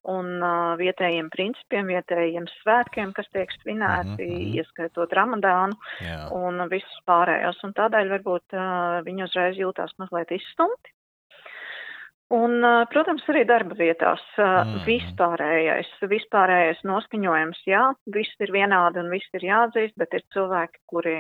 [0.09, 4.55] un uh, vietējiem principiem, vietējiem svētkiem, kas tiek svinēti, mm -hmm.
[4.61, 6.29] ieskaitot ramadānu yeah.
[6.33, 7.59] un visus pārējos.
[7.65, 10.95] Un tādēļ varbūt uh, viņi uzreiz jūtās mazliet izstumti.
[12.29, 12.61] Un,
[12.93, 14.83] protams, arī darba vietās mm.
[14.85, 21.15] vispārējais, vispārējais noskaņojums, jā, viss ir vienādi un viss ir jāatzīst, bet ir cilvēki, kuri,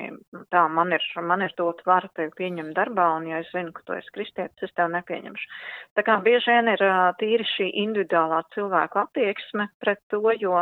[0.53, 3.87] tā, man ir, man ir dot varu tevi pieņemt darbā, un ja es zinu, ka
[3.88, 5.49] tu esi kristietis, es tev nepieņemšu.
[5.97, 6.87] Tā kā bieži vien ir
[7.25, 10.61] tīri šī individuālā cilvēku attieksme pret to, jo,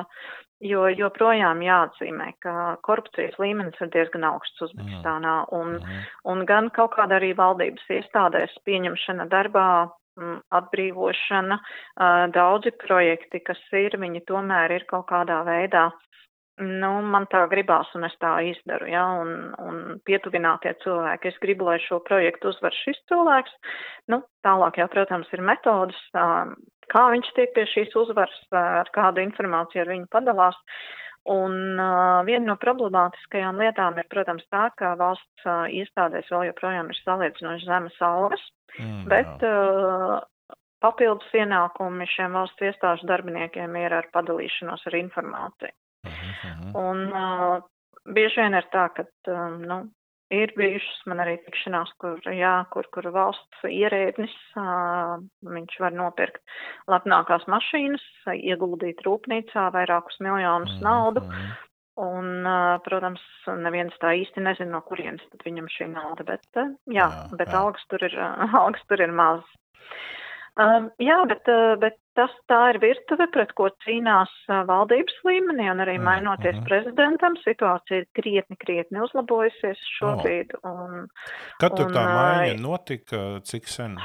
[0.63, 2.57] jo joprojām jāatzīmē, ka
[2.87, 6.09] korupcijas līmenis ir diezgan augsts Uzbekistānā, un, mm.
[6.31, 9.69] un gan kaut kāda arī valdības iestādēs pieņemšana darbā
[10.17, 11.61] atbrīvošana,
[12.35, 15.91] daudzi projekti, kas ir, viņi tomēr ir kaut kādā veidā,
[16.63, 21.33] nu, man tā gribās un es tā izdaru, ja, un, un pietuvinātie cilvēki.
[21.33, 23.57] Es gribu, lai šo projektu uzvar šis cilvēks.
[24.13, 25.99] Nu, tālāk jau, protams, ir metodas,
[26.93, 30.57] kā viņš tiek pie šīs uzvaras, ar kādu informāciju ar viņu padalās.
[31.27, 36.93] Un uh, viena no problemātiskajām lietām ir, protams, tā, ka valsts uh, iestādēs vēl joprojām
[36.93, 38.45] ir salīdzinoši zemes algas,
[38.79, 40.19] Mm, Bet uh,
[40.85, 45.73] papildus ienākumi šiem valsts iestāžu darbiniekiem ir ar padalīšanos ar informāciju.
[46.07, 46.75] Uh -huh.
[46.81, 47.63] Un uh,
[48.05, 49.79] bieži vien ir tā, ka uh, nu,
[50.35, 54.35] ir bijušas man arī tikšanās, kur, jā, kur, kur valsts ierēdnis,
[55.47, 56.43] viņš var nopirkt
[56.91, 61.25] lepnākās mašīnas, ieguldīt rūpnīcā vairākus miljonus mm, naudu.
[61.27, 61.55] Mm.
[61.97, 62.49] Un,
[62.85, 63.23] protams,
[63.65, 67.07] neviens tā īsti nezina, no kurienes tad viņam šī nauda, bet, jā, jā,
[67.39, 67.63] bet jā.
[67.63, 68.19] algas tur ir,
[68.61, 69.55] algas tur ir mazas.
[70.57, 75.67] Um, jā, bet, uh, bet tas tā ir virtuve, pret ko cīnās uh, valdības līmenī,
[75.69, 76.69] un arī mm, mainoties mm -hmm.
[76.71, 80.57] prezidentam, situācija ir krietni, krietni uzlabojusies šobrīd.
[80.65, 81.11] Un,
[81.61, 83.99] Kad tur tā maiņa notika, cik sen?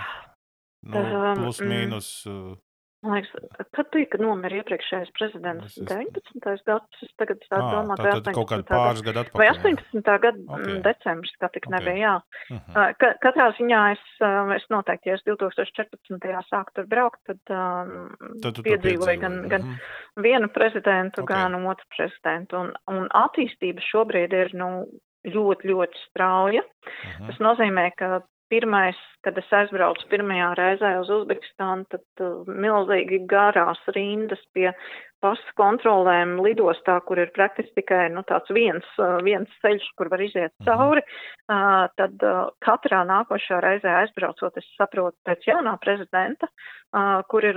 [0.83, 2.11] Nu, um, plus mīnus.
[2.27, 2.57] Uh,
[3.01, 3.31] Man liekas,
[3.73, 5.77] kad kad nomira iepriekšējais prezidents?
[5.89, 6.43] 19.
[6.67, 8.35] gads, es tagad sāku domāt, vai 18.
[8.37, 9.41] kaut kādi pāris gadu atpakaļ.
[9.41, 10.11] Vai 18.
[10.25, 10.75] gada okay.
[10.85, 11.73] decembris, kā tik okay.
[11.73, 12.13] nebija, jā.
[12.51, 12.93] Uh -huh.
[13.01, 14.05] Ka, katrā ziņā es,
[14.57, 16.45] es noteikti, ja es 2014.
[16.51, 19.73] sāku tur braukt, tad, um, tad piedzīvoju gan, gan uh mhm.
[19.73, 20.23] -huh.
[20.27, 21.35] vienu prezidentu, okay.
[21.35, 22.57] gan otru prezidentu.
[22.57, 24.85] Un, un attīstība šobrīd ir, nu,
[25.25, 26.61] ļoti, ļoti strauja.
[26.61, 27.27] Uh -huh.
[27.27, 33.81] Tas nozīmē, ka pirmais, kad es aizbraucu pirmajā reizē uz Uzbekistānu, tad uh, milzīgi garās
[33.95, 34.69] rindas pie
[35.21, 40.23] pasu kontrolēm lidostā, kur ir praktiski tikai nu, tāds viens, uh, viens ceļš, kur var
[40.25, 40.67] iziet mhm.
[40.67, 46.49] cauri, uh, tad uh, katrā nākošā reizē aizbraucot, es saprotu pēc jaunā prezidenta,
[47.31, 47.55] kur ir,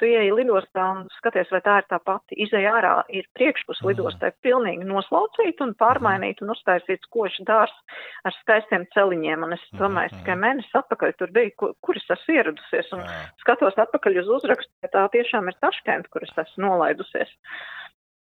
[0.00, 3.90] tu ieeji lidostā un skaties, vai tā ir tā pati, izēja ārā, ir priekšpus mhm.
[3.90, 7.74] lidostai pilnīgi noslaucīt un pārmainīt un uztaisīt koši dārs
[8.24, 12.08] ar skaistiem celiņiem, un es domāju, es tikai mēnesi atpakaļ tur biju, kur, kur es
[12.16, 13.04] esmu ieradusies, un
[13.44, 17.28] skatos atpakaļ uz uzrakstu, ka tā tiešām ir Taškent, kur es esmu online do SESC.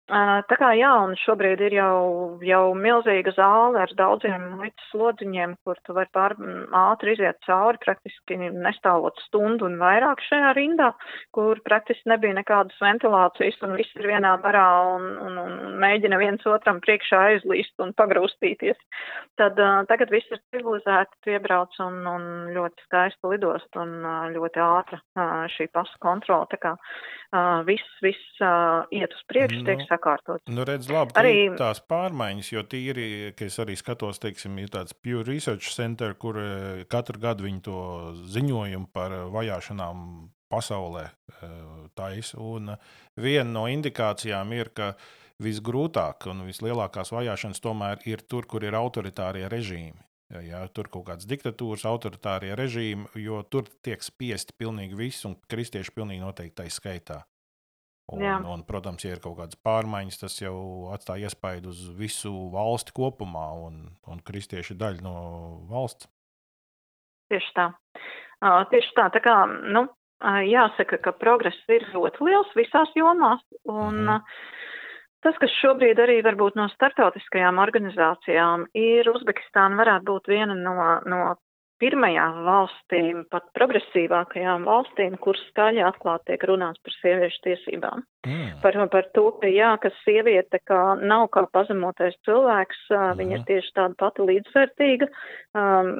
[0.05, 5.79] Tā kā jā, un šobrīd ir jau, jau milzīga zāle ar daudziem līdz slodziņiem, kur
[5.81, 6.35] tu vari pār
[6.77, 10.91] ātri iziet cauri, praktiski nestāvot stundu un vairāk šajā rindā,
[11.33, 16.45] kur praktiski nebija nekādas ventilācijas un viss ir vienā barā un, un, un mēģina viens
[16.53, 18.77] otram priekšā aizlīst un pagrūstīties.
[19.41, 24.29] Tad uh, tagad viss ir civilizēti, tu iebrauc un, un ļoti skaisti lidost un uh,
[24.37, 26.45] ļoti ātra uh, šī pasu kontrola.
[26.53, 30.45] Tā kā uh, viss, viss uh, iet uz priekšu, tiek sakārtots.
[30.51, 34.93] Nu, redz, labi, arī tās pārmaiņas, jo tīri, ka es arī skatos, teiksim, ir tāds
[34.93, 37.81] Pew Research Center, kur eh, katru gadu viņi to
[38.35, 40.07] ziņojumu par eh, vajāšanām
[40.51, 41.59] pasaulē eh,
[41.97, 42.39] taisa.
[42.39, 42.75] Un
[43.17, 44.93] viena no indikācijām ir, ka
[45.43, 49.99] visgrūtāk un vislielākās vajāšanas tomēr ir tur, kur ir autoritārie režīmi.
[50.41, 55.93] Ja, tur kaut kādas diktatūras, autoritārie režīmi, jo tur tiek spiesti pilnīgi viss, un kristieši
[55.93, 57.19] pilnīgi noteikti tai skaitā.
[58.13, 58.35] Un, Jā.
[58.45, 60.57] un, protams, ja ir kaut kādas pārmaiņas, tas jau
[60.93, 65.15] atstāja iespaidu uz visu valsti kopumā, un, un kristieši ir daļa no
[65.71, 66.09] valsts.
[67.33, 67.71] Tieši tā.
[68.45, 69.07] Uh, tieši tā.
[69.15, 69.33] tā kā,
[69.73, 73.41] nu, uh, jāsaka, ka progress ir ļoti liels visās jomās.
[73.65, 74.19] Un, mm.
[74.19, 74.45] uh,
[75.25, 80.75] tas, kas šobrīd arī varbūt no startautiskajām organizācijām ir, Uzbekistāna varētu būt viena no,
[81.09, 81.23] no
[81.81, 88.05] pirmajām valstīm, pat progresīvākajām valstīm, kur skaļi atklāti tiek runāts par sieviešu tiesībām.
[88.25, 88.49] Mm.
[88.63, 93.15] Par, par to, ka jā, ka sieviete kā nav kā pazemotais cilvēks, mm.
[93.21, 95.09] viņa ir tieši tāda pati līdzvērtīga.
[95.55, 95.93] Um,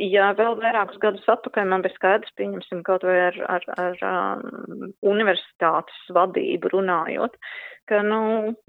[0.00, 4.90] ja vēl vairākus gadus atpakaļ man bija skaidrs, pieņemsim kaut vai ar, ar, ar um,
[5.04, 7.36] universitātes vadību runājot,
[7.90, 8.20] ka, nu,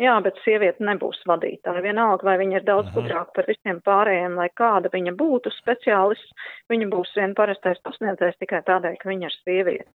[0.01, 1.83] jā, bet sieviete nebūs vadītāja.
[1.85, 2.97] Vienalga, vai viņa ir daudz mhm.
[2.99, 8.61] gudrāka par visiem pārējiem, lai kāda viņa būtu speciālists, viņa būs vien parastais pasniedzējs tikai
[8.67, 9.91] tādēļ, ka viņa ir sieviete.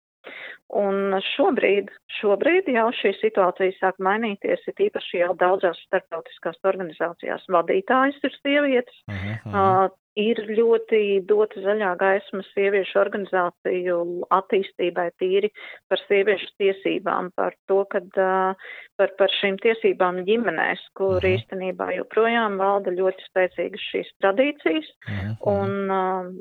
[0.69, 1.87] Un šobrīd,
[2.19, 8.99] šobrīd jau šī situācija sāk mainīties, ir īpaši jau daudzās starptautiskās organizācijās vadītājas ir sievietes.
[9.09, 9.55] Uh -huh.
[9.87, 13.97] uh, ir ļoti dota zaļā gaisma sieviešu organizāciju
[14.35, 15.49] attīstībai tīri
[15.89, 21.33] par sieviešu tiesībām, par to, kad par, par šīm tiesībām ģimenēs, kur -huh.
[21.33, 25.35] īstenībā joprojām valda ļoti spēcīgas šīs tradīcijas, uh -huh.
[25.55, 25.87] un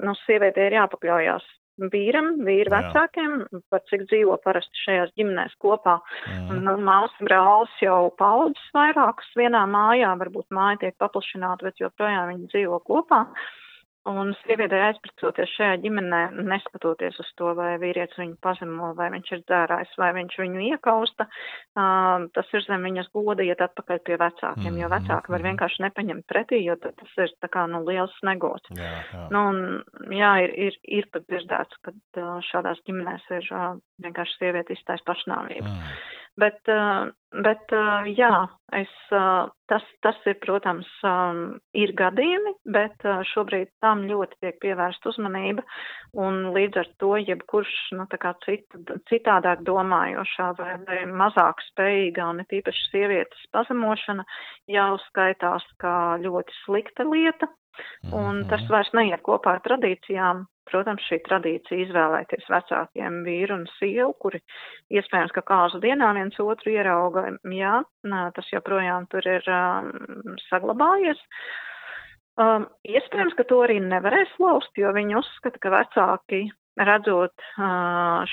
[0.04, 1.48] no sievietē ir jāpakļaujās
[1.92, 3.36] vīram, vīru vecākiem,
[3.72, 5.98] par cik dzīvo parasti šajās ģimenēs kopā.
[6.50, 12.52] Nu, Māsa brālis jau paudzes vairākus vienā mājā, varbūt māja tiek paplašināta, bet joprojām viņi
[12.54, 13.24] dzīvo kopā.
[14.08, 19.42] Un sievietei aizpracoties šajā ģimenē, neskatoties uz to, vai vīrietis viņu pazemo, vai viņš ir
[19.44, 24.70] dzērājs, vai viņš viņu iekausta, uh, tas ir zem viņas goda iet atpakaļ pie vecākiem,
[24.70, 25.48] mm, jo vecāki var mhm.
[25.50, 28.72] vienkārši nepaņemt pretī, jo tas ir tā kā, nu, liels snegots.
[28.78, 29.24] Jā, jā.
[29.34, 34.40] Nu, un, jā, ir, ir, ir pat dzirdēts, ka uh, šādās ģimenēs ir uh, vienkārši
[34.40, 35.68] sieviete iztais pašnāvību.
[35.68, 36.16] Mm.
[36.38, 37.08] Bet, eh,
[37.42, 38.30] bet eh, jā,
[38.78, 40.88] es, eh, tas, tas ir, protams,
[41.76, 45.64] ir gadījumi, bet šobrīd tam ļoti tiek pievērsta uzmanība,
[46.16, 48.64] un līdz ar to jebkurš, nu, tā kā cit,
[49.10, 54.24] citādāk domājošā vai, vai mazāk spējīgā, un it īpaši sievietes pazemošana,
[54.78, 57.50] jau skaitās kā ļoti slikta lieta.
[58.14, 60.46] Un tas vairs neiet kopā ar tradīcijām.
[60.68, 64.42] Protams, šī tradīcija izvēlēties vecākiem vīru un sievu, kuri
[64.92, 67.24] iespējams, ka kāzu dienā viens otru ierauga,
[67.56, 67.78] jā,
[68.36, 71.22] tas joprojām tur ir um, saglabājies.
[72.38, 76.44] Um, iespējams, ka to arī nevarēs laust, jo viņi uzskata, ka vecāki
[76.78, 77.34] redzot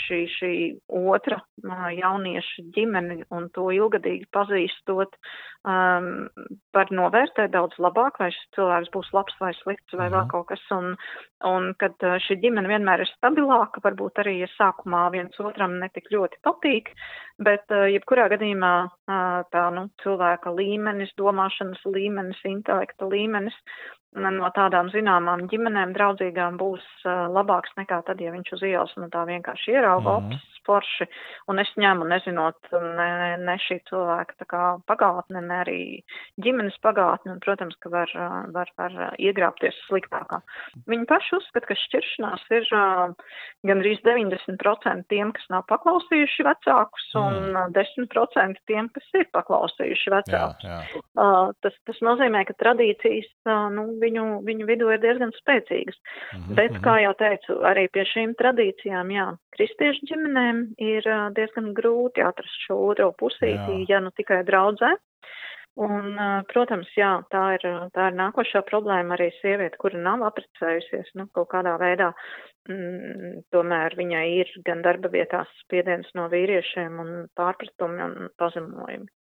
[0.05, 0.53] šī, šī
[0.93, 5.15] otra jaunieša ģimeni un to ilgadīgi pazīstot,
[5.65, 6.09] um,
[6.75, 10.31] var novērtēt daudz labāk, vai šis cilvēks būs labs vai slikts vai vēl mhm.
[10.33, 10.63] kaut kas.
[10.75, 10.93] Un,
[11.47, 16.41] un kad šī ģimene vienmēr ir stabilāka, varbūt arī, ja sākumā viens otram netik ļoti
[16.45, 16.93] patīk,
[17.45, 18.73] bet jebkurā gadījumā
[19.51, 23.57] tā, nu, cilvēka līmenis, domāšanas līmenis, intelekta līmenis
[24.15, 29.09] no tādām zināmām ģimenēm draudzīgām būs uh, labāks nekā tad, ja viņš uz ielas nu
[29.13, 30.35] tā vienkārši ierauga mm -hmm.
[30.35, 31.07] ops, forši,
[31.51, 33.09] un es ņemu nezinot ne,
[33.41, 35.79] ne šī cilvēka tā kā pagātne, ne arī
[36.41, 38.11] ģimenes pagātne, un, protams, ka var,
[38.55, 40.41] var, var iegrāpties sliktākā.
[40.89, 42.69] Viņi paši uzskata, ka šķiršanās ir
[43.67, 47.49] gandrīz 90% tiem, kas nav paklausījuši vecākus, mm.
[47.65, 50.67] un 10% tiem, kas ir paklausījuši vecākus.
[50.67, 51.03] Jā, jā.
[51.15, 55.97] Uh, tas, tas nozīmē, ka tradīcijas, uh, nu, viņu, viņu vidū ir diezgan spēcīgas.
[55.97, 56.55] Mm -hmm.
[56.59, 62.67] Bet, kā jau teicu, arī pie šīm tradīcijām, jā, kristiešu ģimenēm ir diezgan grūti atrast
[62.67, 63.95] šo otro pusīti, jā.
[63.95, 64.95] ja nu tikai draudzē.
[65.75, 66.13] Un,
[66.47, 71.49] protams, jā, tā ir, tā ir nākošā problēma arī sieviete, kura nav apprecējusies, nu, kaut
[71.51, 72.13] kādā veidā,
[72.71, 79.11] mm, tomēr viņai ir gan darba vietās spiediens no vīriešiem un pārpratumi un pazemojumi.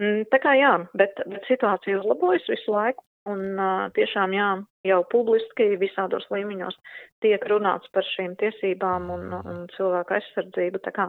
[0.00, 3.58] Mm, tā kā jā, bet, bet situācija uzlabojas visu laiku, Un
[3.94, 4.48] tiešām jā,
[4.88, 6.78] jau publiski visādos līmeņos
[7.22, 10.80] tiek runāts par šīm tiesībām un, un cilvēku aizsardzību.
[10.82, 11.06] Tā kā,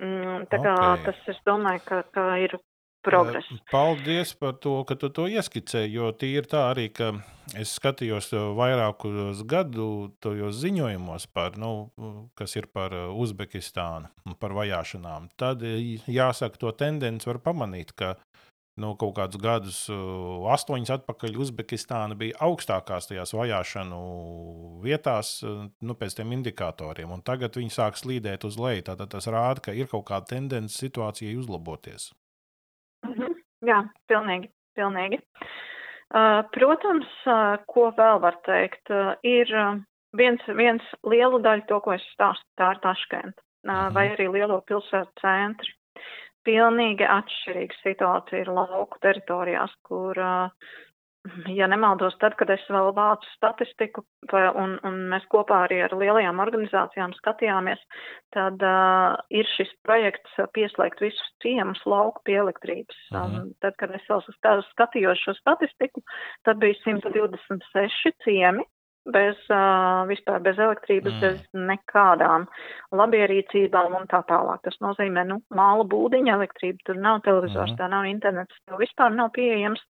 [0.00, 1.02] mm, tā kā okay.
[1.10, 2.56] tas, es domāju, ka, ka ir
[3.04, 3.52] progress.
[3.70, 7.12] Paldies par to, ka tu to ieskicēji, jo tīri tā arī, ka
[7.60, 9.88] es skatījos vairākus gadu
[10.24, 11.90] tojos ziņojumos par, nu,
[12.38, 15.28] kas ir par Uzbekistānu un par vajāšanām.
[15.40, 18.14] Tad jāsaka, to tendenci var pamanīt, ka
[18.80, 19.78] nu, kaut kādus gadus,
[20.54, 24.00] astoņus atpakaļ, Uzbekistāna bija augstākās tajās vajāšanu
[24.84, 28.88] vietās, nu, pēc tiem indikatoriem, un tagad viņi sāk slīdēt uz leju.
[28.90, 32.12] Tātad tas rāda, ka ir kaut kāda tendence situācijai uzlaboties.
[33.06, 33.40] -hmm.
[33.64, 34.50] Jā, pilnīgi.
[34.74, 35.20] pilnīgi.
[36.14, 39.48] Uh, protams, uh, ko vēl var teikt, uh, ir
[40.12, 43.94] viens, viens lielu daļu to, ko es stāstu, tā ir Taškenta, -hmm.
[43.94, 45.72] vai arī lielo pilsētu centri
[46.46, 50.18] pilnīgi atšķirīga situācija ir lauku teritorijās, kur,
[51.48, 56.42] ja nemaldos, tad, kad es vēl vācu statistiku un, un mēs kopā arī ar lielajām
[56.44, 57.80] organizācijām skatījāmies,
[58.36, 63.00] tad uh, ir šis projekts pieslēgt visus ciemus lauku pie elektrības.
[63.10, 63.40] -huh.
[63.42, 64.24] um, tad, kad es vēl
[64.72, 66.04] skatījos šo statistiku,
[66.44, 68.64] tad bija 126 ciemi,
[69.12, 71.22] bez uh, vispār bez elektrības, mm.
[71.22, 72.46] bez nekādām
[72.96, 74.62] labierīcībām un tā tālāk.
[74.64, 77.80] Tas nozīmē, nu, māla būdiņa elektrība, tur nav televizors, mm.
[77.80, 79.82] tā nav internets, tev vispār nav pieejams.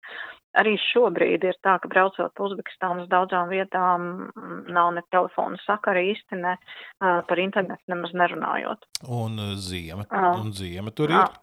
[0.54, 4.28] Arī šobrīd ir tā, ka braucot Uzbekistānu uz daudzām vietām
[4.70, 8.86] nav ne telefona sakara īsti, ne uh, par internetu nemaz nerunājot.
[9.10, 11.18] Un ziema, uh, un ziema tur ir?
[11.18, 11.40] Uh,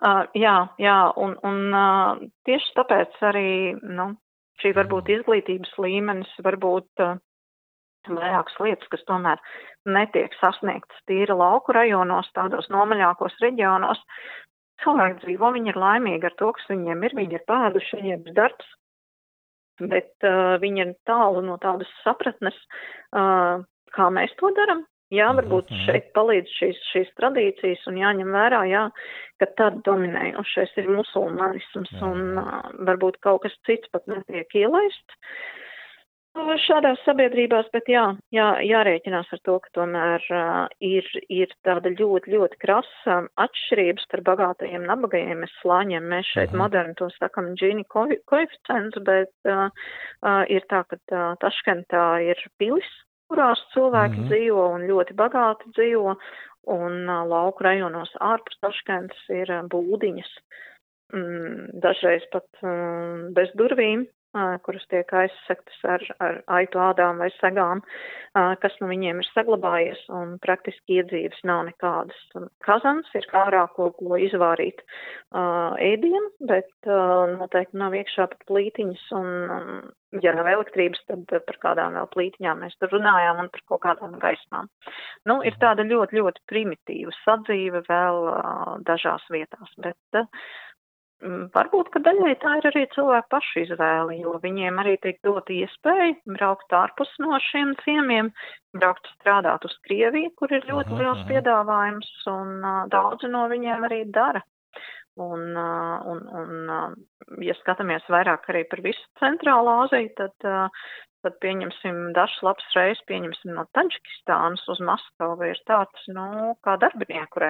[0.00, 3.50] Uh, jā, jā, un, un uh, tieši tāpēc arī,
[3.84, 4.14] nu,
[4.60, 7.16] šī varbūt izglītības līmenis, varbūt uh,
[8.08, 9.40] vairākas lietas, kas tomēr
[9.88, 14.00] netiek sasniegtas tīra lauku rajonos, tādos nomaļākos reģionos.
[14.80, 18.36] Cilvēki dzīvo, viņi ir laimīgi ar to, kas viņiem ir, viņi ir pēduši, viņiem ir
[18.38, 18.70] darbs,
[19.80, 22.56] bet uh, viņi ir tālu no tādas sapratnes,
[23.12, 23.60] uh,
[23.96, 24.86] kā mēs to darām.
[25.10, 25.86] Jā, varbūt mhm.
[25.88, 28.84] šeit palīdz šīs, šīs tradīcijas un jāņem vērā, jā,
[29.42, 35.18] ka tad dominējošais ir musulmanisms un uh, varbūt kaut kas cits pat netiek ielaists
[36.62, 42.30] šādās sabiedrībās, bet jā, jā, jārēķinās ar to, ka tomēr uh, ir, ir tāda ļoti,
[42.30, 46.06] ļoti krasa atšķirības starp bagātajiem un nabagajiem slāņiem.
[46.06, 46.62] Mēs šeit mhm.
[46.62, 49.68] moderni to sakam džini koeficients, bet uh,
[50.22, 52.88] uh, ir tā, ka uh, Taškentā ir pilis,
[53.30, 54.30] kurās cilvēki mm -hmm.
[54.34, 56.16] dzīvo un ļoti bagāti dzīvo,
[56.76, 60.30] un lauku rajonos ārpus Taškentas ir būdiņas,
[61.14, 62.48] mm, dažreiz pat
[63.36, 64.06] bez durvīm,
[64.62, 67.82] kuras tiek aizsektas ar, ar aitu ādām vai segām,
[68.62, 72.20] kas no viņiem ir saglabājies, un praktiski iedzīves nav nekādas.
[72.62, 74.84] Kazans ir ārā, ko, ko izvārīt
[75.34, 79.90] ēdienu, bet noteikti nav iekšā pat plītiņas, un,
[80.24, 84.16] ja nav elektrības, tad par kādām vēl plītiņām mēs tur runājām un par kaut kādām
[84.22, 84.70] gaismām.
[85.28, 88.26] Nu, ir tāda ļoti, ļoti primitīva sadzīve vēl
[88.88, 90.24] dažās vietās, bet
[91.20, 96.14] Varbūt, ka daļai tā ir arī cilvēku pašu izvēle, jo viņiem arī tiek dot iespēja
[96.24, 98.30] braukt ārpus no šiem ciemiem,
[98.72, 104.00] braukt strādāt uz Krieviju, kur ir ļoti liels piedāvājums, un uh, daudzi no viņiem arī
[104.08, 104.40] dara.
[105.20, 105.56] Un,
[106.12, 110.50] un, un ja skatāmies vairāk arī par visu Centrālā Aziju, tad
[111.24, 117.42] tad pieņemsim dažs labs reis, pieņemsim no Taģikistānas uz Maskavu ir tāds, nu, kā darbinieku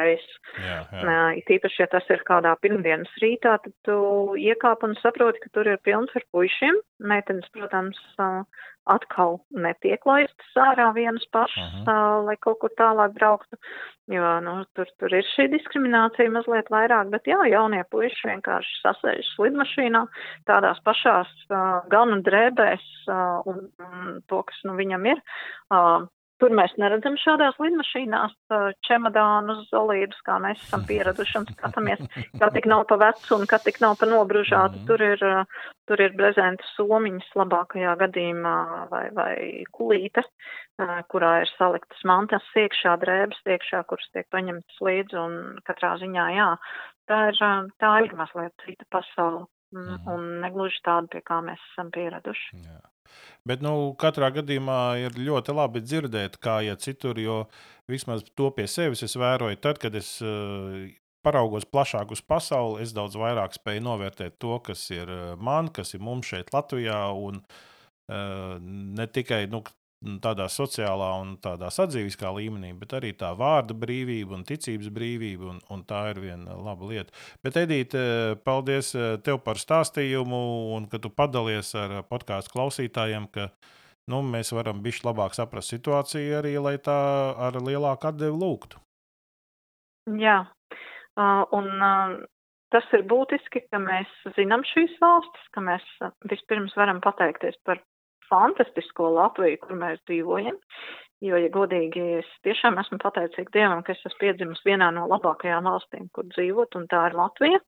[0.59, 1.19] jā.
[1.39, 3.99] It īpaši, ja tas ir kādā pirmdienas rītā, tad tu
[4.41, 6.83] iekāp un saproti, ka tur ir pilns ar puišiem.
[7.13, 8.01] Meitenes, protams,
[8.91, 12.27] atkal netiek laistas ārā vienas pašas, uh -huh.
[12.27, 13.57] lai kaut kur tālāk brauktu,
[14.11, 19.35] jo, nu, tur, tur ir šī diskriminācija mazliet vairāk, bet jā, jaunie puiši vienkārši sasēžas
[19.39, 20.07] lidmašīnā
[20.47, 21.29] tādās pašās
[21.89, 22.87] ganu drēbēs
[23.47, 25.23] un un to, kas nu viņam ir.
[25.71, 26.09] Uh,
[26.41, 28.33] Tur mēs neredzam šādās lidmašīnās
[28.87, 32.01] čemodānus, zolīdus, kā mēs esam pieraduši un skatāmies,
[32.41, 34.79] kā tik nav pa vecu un kā tik nav pa nobružātu.
[34.79, 34.87] Mm -hmm.
[34.87, 35.47] Tur ir,
[35.87, 38.57] tur ir brezenta somiņas labākajā gadījumā
[38.91, 39.35] vai, vai
[39.77, 40.25] kulīte,
[41.13, 45.35] kurā ir saliktas mantas iekšā, drēbes iekšā, kuras tiek paņemtas līdzi un
[45.69, 46.51] katrā ziņā, jā,
[47.09, 47.43] tā ir,
[47.83, 49.47] tā ir mazliet cita pasaule.
[49.73, 50.15] Mm -hmm.
[50.15, 52.57] Un negluži tāda, pie kā mēs esam pieraduši.
[52.57, 52.90] Jā.
[53.49, 57.43] Bet nu, katrā gadījumā ir ļoti labi dzirdēt, kā iet citur, jo
[57.91, 59.59] vismaz to pie sevis es vēroju.
[59.65, 60.85] Tad, kad es uh,
[61.25, 65.95] paraugos plašāk uz pasauli, es daudz vairāk spēju novērtēt to, kas ir eh, man, kas
[65.97, 67.01] ir mums šeit, Latvijā.
[67.17, 69.63] Un, uh, ne tikai Nu,
[70.01, 75.61] tādā sociālā un tādā sadzīviskā līmenī, bet arī tā vārda brīvība un ticības brīvība, un,
[75.69, 77.13] un tā ir viena laba lieta.
[77.45, 78.01] Bet, Edīte,
[78.45, 80.41] paldies eh, tev par stāstījumu,
[80.77, 83.51] un ka tu padalies ar podkāstu klausītājiem, ka
[84.09, 86.97] nu, mēs varam bišķi labāk saprast situāciju arī, lai tā
[87.37, 88.81] ar lielāku atdevi lūgtu.
[90.17, 92.17] Jā, uh, un uh,
[92.73, 95.85] tas ir būtiski, ka mēs zinām šīs valstis, ka mēs
[96.33, 97.85] vispirms varam pateikties par
[98.31, 100.59] fantastisko Latviju, kur mēs dzīvojam.
[101.21, 105.69] Jo, ja godīgi, es tiešām esmu pateicīga Dievam, ka es esmu piedzimis vienā no labākajām
[105.69, 107.61] valstīm, kur dzīvot, un tā ir Latvija.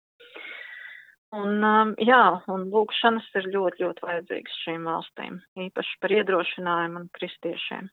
[1.36, 7.06] Un, um, jā, un lūkšanas ir ļoti, ļoti vajadzīgas šīm valstīm, īpaši par iedrošinājumu un
[7.16, 7.92] kristiešiem.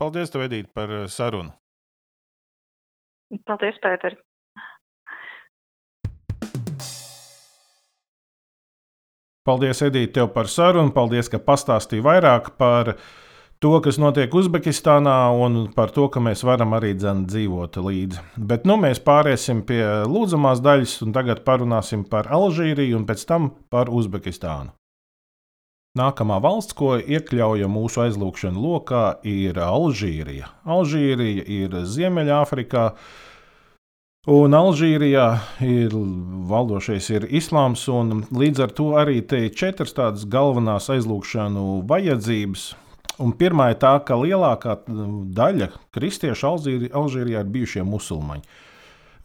[0.00, 1.52] Paldies, tev, Edīt, par sarunu.
[3.46, 4.16] Paldies, Pēter.
[9.50, 10.92] Paldies, Edīte, tev par sarunu.
[10.94, 12.92] Paldies, ka pastāstīji vairāk par
[13.58, 18.22] to, kas notiek Uzbekistānā un par to, ka mēs varam arī dzēn, dzīvot līdzi.
[18.38, 23.50] Bet nu, mēs pāriesim pie lūdzamās daļas un tagad parunāsim par Alžīriju un pēc tam
[23.74, 24.70] par Uzbekistānu.
[25.98, 30.52] Nākamā valsts, ko iekļaujam mūsu aizlūgšanu lokā, ir Alžīrija.
[30.62, 32.84] Alžīrija ir Ziemeļāfrikā.
[34.28, 35.26] Un Alžīrijā
[35.64, 35.94] ir
[36.50, 42.66] valdošais ir islāms, un līdz ar to arī te ir četras tādas galvenās aizlūgšanu vajadzības.
[43.24, 48.44] Un pirmā ir tā, ka lielākā daļa kristiešu Alžīrijā ir bijušie musulmaņi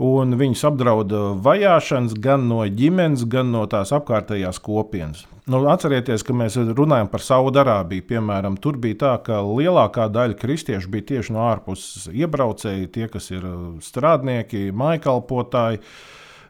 [0.02, 5.24] un viņus apdrauda vajāšanas gan no ģimenes, gan no tās apkārtējās kopienas.
[5.46, 8.08] Nu, atcerieties, ka mēs runājam par Saudārābiju.
[8.10, 13.30] Piemēram, tur bija tā, ka lielākā daļa kristiešu bija tieši no ārpuses iebraucēji, tie, kas
[13.30, 13.46] ir
[13.86, 15.84] strādnieki, maikalpotāji.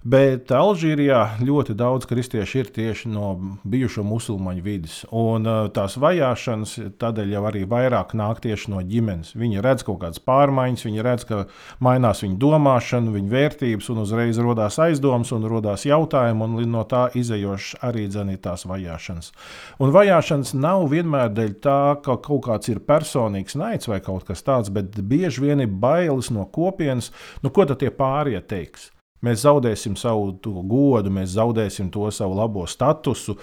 [0.05, 3.31] Bet Alžīrijā ļoti daudz kristiešu ir tieši no
[3.65, 4.99] bijušo musulmaņu vidas.
[5.09, 9.33] Un uh, tās vajāšanas tādēļ jau arī vairāk nāk tieši no ģimenes.
[9.33, 11.41] Viņi redz kaut kādas pārmaiņas, viņi redz, ka
[11.81, 17.07] mainās viņu domāšana, viņu vērtības, un uzreiz radās aizdomas un radās jautājumi, un no tā
[17.17, 19.33] izējošas arī dzenīt tās vajāšanas.
[19.81, 24.45] Un vajāšanas nav vienmēr dēļ tā, ka kaut kāds ir personīgs naids vai kaut kas
[24.45, 27.09] tāds, bet bieži vien ir bailes no kopienas,
[27.41, 28.91] nu ko tad tie pārējie teiks.
[29.25, 30.35] Mēs zaudēsim savu
[30.69, 33.37] godu, mēs zaudēsim to savu labo statusu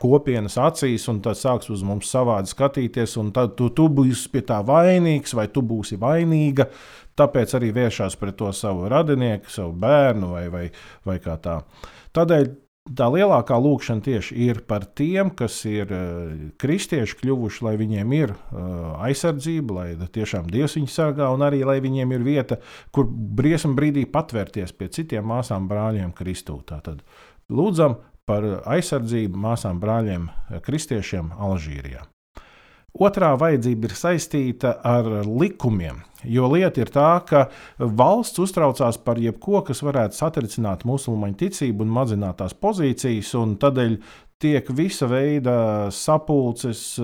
[0.00, 4.42] kopienas acīs, un tad sāks uz mums savādi skatīties, un tad tu, tu būsi pie
[4.48, 6.68] tā vainīgs vai tu būsi vainīga.
[7.18, 10.64] Tāpēc arī vēršās pret to savu radinieku, savu bērnu vai, vai,
[11.06, 11.60] vai kā tā.
[12.14, 12.50] Tādēļ
[12.96, 18.34] tā lielākā lūkšana tieši ir par tiem, kas ir uh, kristieši kļuvuši, lai viņiem ir
[18.34, 22.60] uh, aizsardzība, lai tiešām Dievs viņus sargā, un arī lai viņiem ir vieta,
[22.94, 26.60] kur briesmu brīdī patvērties pie citiem māsām, brāļiem Kristū.
[26.68, 27.02] Tātad
[27.48, 30.28] lūdzam par aizsardzību māsām, brāļiem,
[30.64, 32.04] kristiešiem Alžīrijā.
[32.96, 36.00] Otrā vajadzība ir saistīta ar likumiem.
[36.26, 37.44] Jo lieta ir tā, ka
[37.78, 43.94] valsts uztraucās par jebko, kas varētu satricināt musulmaņu ticību un mazināt tās pozīcijas, un tādēļ
[44.42, 45.54] tiek visa veida
[45.94, 46.96] sapulces,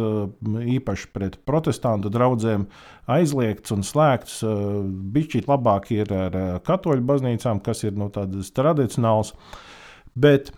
[0.79, 2.67] īpaši pret protestantu draugiem,
[3.11, 4.41] aizliegts un slēgts.
[5.15, 9.35] Bišķīt labāk ir ar katoļu baznīcām, kas ir nu, tādas tradicionāls.
[10.15, 10.51] Bet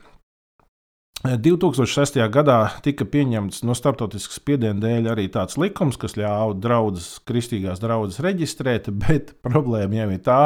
[1.34, 2.18] 2006.
[2.30, 8.20] gadā tika pieņemts no starptautiskas spiediena dēļ arī tāds likums, kas ļāva draudzes, kristīgās draudzes
[8.22, 10.40] reģistrēt, bet problēma jau ir tā,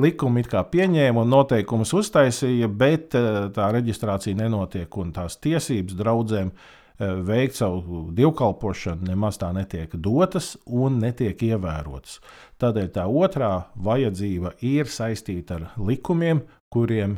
[0.00, 5.98] likumi it kā pieņēma un noteikumus uztaisīja, bet eh, tā reģistrācija nenotiek un tās tiesības
[6.00, 12.18] draudzēm eh, veikt savu dievkalpošanu nemaz tā netiek dotas un netiek ievērotas.
[12.64, 16.42] Tādēļ tā otrā vajadzība ir saistīta ar likumiem,
[16.74, 17.16] kuriem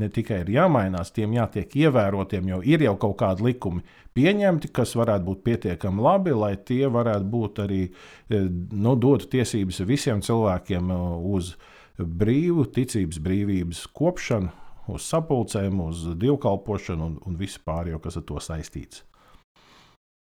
[0.00, 3.84] ne tikai ir jāmainās, tiem jātiek ievērotiem, jo ir jau kaut kādi likumi
[4.16, 8.42] pieņemti, kas varētu būt pietiekami labi, lai tie varētu būt arī e,
[8.72, 11.00] nu, dotu tiesības visiem cilvēkiem e,
[11.36, 11.54] uz
[11.98, 14.52] brīvu ticības brīvības kopšanu,
[14.94, 19.04] uz sapulcēm, uz dievkalpošanu un, un visu pārējo, kas ar to saistīts.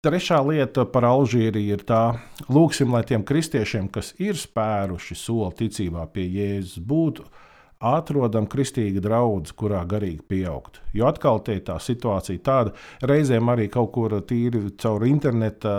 [0.00, 2.04] Trešā lieta par Alžīriju ir tā,
[2.48, 7.26] lūksim, lai tiem kristiešiem, kas ir spēruši soli ticībā pie Jēzus, būtu
[7.80, 10.80] atrodam kristīgu draugu, kurā garīgi pieaugt.
[10.92, 12.74] Jo atkal te tā situācija tāda,
[13.08, 15.74] reizēm arī kaut kur tīri caur interneta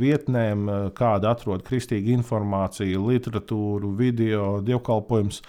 [0.00, 5.42] vietnēm, kāda atrod kristīgu informāciju, literatūru, video, dievkalpojumus.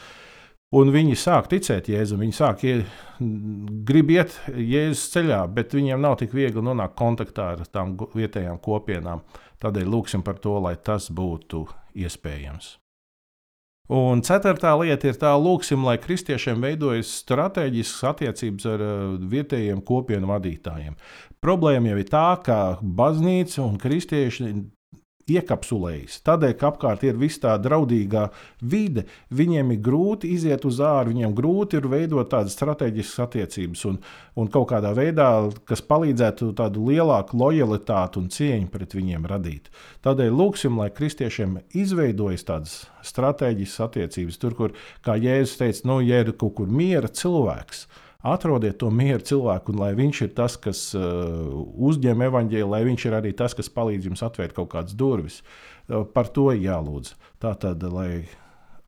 [0.78, 2.78] Un viņi sāk ticēt Jēzum, viņi sāk ie,
[3.84, 9.26] grib iet Jēzus ceļā, bet viņiem nav tik viegli nonākt kontaktā ar tām vietējām kopienām.
[9.62, 11.66] Tādēļ lūksim par to, lai tas būtu
[12.00, 12.78] iespējams.
[13.92, 18.94] Un ceturtā lieta ir tā, lūksim, lai kristiešiem veidojas strateģiskas attiecības ar uh,
[19.34, 20.96] vietējiem kopienu vadītājiem.
[21.44, 24.54] Problēma jau ir tā, ka baznīca un kristieši
[25.36, 26.20] iekapsulējis.
[26.28, 28.28] Tādēļ, ka apkārt ir viss tā draudīgā
[28.62, 34.00] vide, viņiem ir grūti iziet uz ārā, viņiem grūti ir veidot tādas strateģiskas attiecības un,
[34.40, 35.30] un kaut kādā veidā,
[35.68, 39.72] kas palīdzētu tādu lielāku lojalitāti un cieņu pret viņiem radīt.
[40.06, 46.22] Tādēļ lūksim, lai kristiešiem izveidojas tādas strateģiskas attiecības, tur, kur, kā Jēzus teica, nu, ja
[46.24, 47.86] ir kaut kur miera cilvēks,
[48.22, 51.02] Atrodiet to mieru cilvēku, un lai viņš ir tas, kas uh,
[51.90, 55.40] uzņem evaņģēliju, lai viņš ir arī tas, kas palīdz jums atvērt kaut kādas durvis.
[55.88, 57.16] Uh, par to jālūdz.
[57.42, 58.28] Tātad, lai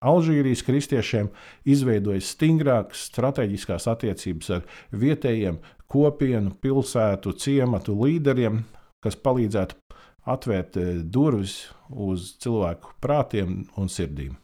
[0.04, 1.32] Alžīrijas kristiešiem
[1.66, 5.58] izveidojas stingrākas strateģiskās attiecības ar vietējiem
[5.90, 8.62] kopienu, pilsētu, ciematu līderiem,
[9.02, 9.82] kas palīdzētu
[10.30, 11.58] atvērt uh, durvis
[11.90, 14.38] uz cilvēku prātiem un sirdīm.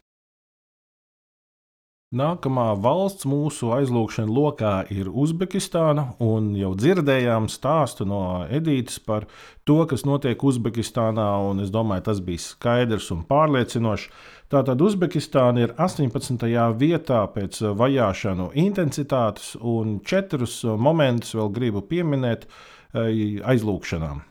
[2.10, 9.28] Nākamā valsts mūsu aizlūgšana lokā ir Uzbekistāna, un jau dzirdējām stāstu no Edītas par
[9.62, 14.08] to, kas notiek Uzbekistānā, un es domāju, tas bija skaidrs un pārliecinošs.
[14.50, 16.48] Tātad Uzbekistāna ir 18.
[16.80, 24.26] vietā pēc vajāšanu intensitātes, un četrus momentus vēl gribu pieminēt eh, aizlūgšanām.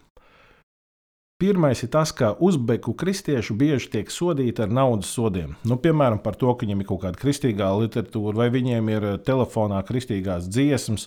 [1.39, 5.53] Pirmais ir tas, ka uzbeku kristieši bieži tiek sodīti ar naudas sodiem.
[5.63, 9.13] Nu, piemēram, par to, ka viņiem ir kaut kāda kristīgā literatūra, vai viņiem ir eh,
[9.23, 11.05] telefonā kristīgās dziesmas.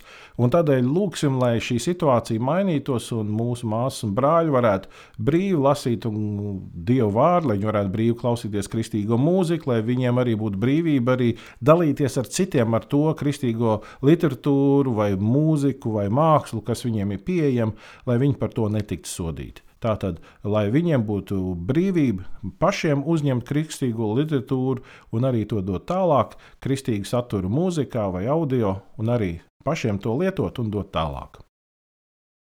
[0.55, 7.11] Tādēļ lūksim, lai šī situācija mainītos, un mūsu māsas un brāļi varētu brīvi lasīt dievu
[7.19, 12.17] vārdu, lai viņi varētu brīvi klausīties kristīgo mūziku, lai viņiem arī būtu brīvība arī dalīties
[12.23, 17.77] ar citiem ar to kristīgo literatūru, vai mūziku, vai mākslu, kas viņiem ir pieejama,
[18.09, 19.67] lai viņi par to netiktu sodīti.
[19.83, 27.09] Tātad, lai viņiem būtu brīvība pašiem uzņemt kristīgo literatūru un arī to dot tālāk, kristīgu
[27.09, 29.33] saturu mūzikā vai audio, un arī
[29.67, 31.42] pašiem to lietot un dot tālāk.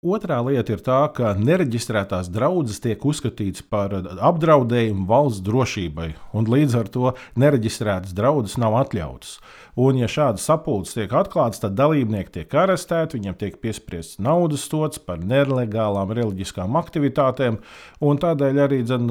[0.05, 6.75] Otrā lieta ir tā, ka nereģistrētās draudzes tiek uzskatītas par apdraudējumu valsts drošībai, un līdz
[6.77, 9.39] ar to nereģistrētas draudzes nav atļautas.
[9.73, 15.01] Un, ja šādas sapulces tiek atklātas, tad dalībnieki tiek arestēti, viņiem tiek piespriests naudas sots
[15.01, 17.57] par nelegālām reliģiskām aktivitātēm,
[18.05, 19.09] un tādēļ arī dzen,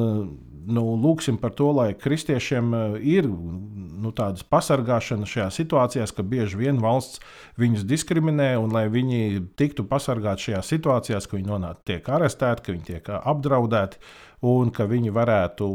[0.66, 6.60] nu, lūksim par to, lai kristiešiem eh, ir nu, tādas pasargāšana šajā situācijā, ka bieži
[6.60, 7.22] vien valsts
[7.60, 12.74] viņus diskriminē, un lai viņi tiktu pasargāti šajā situācijā, ka viņi nonāk, tiek arestēti, ka
[12.76, 14.02] viņi tiek apdraudēti.
[14.46, 15.66] Un ka viņi varētu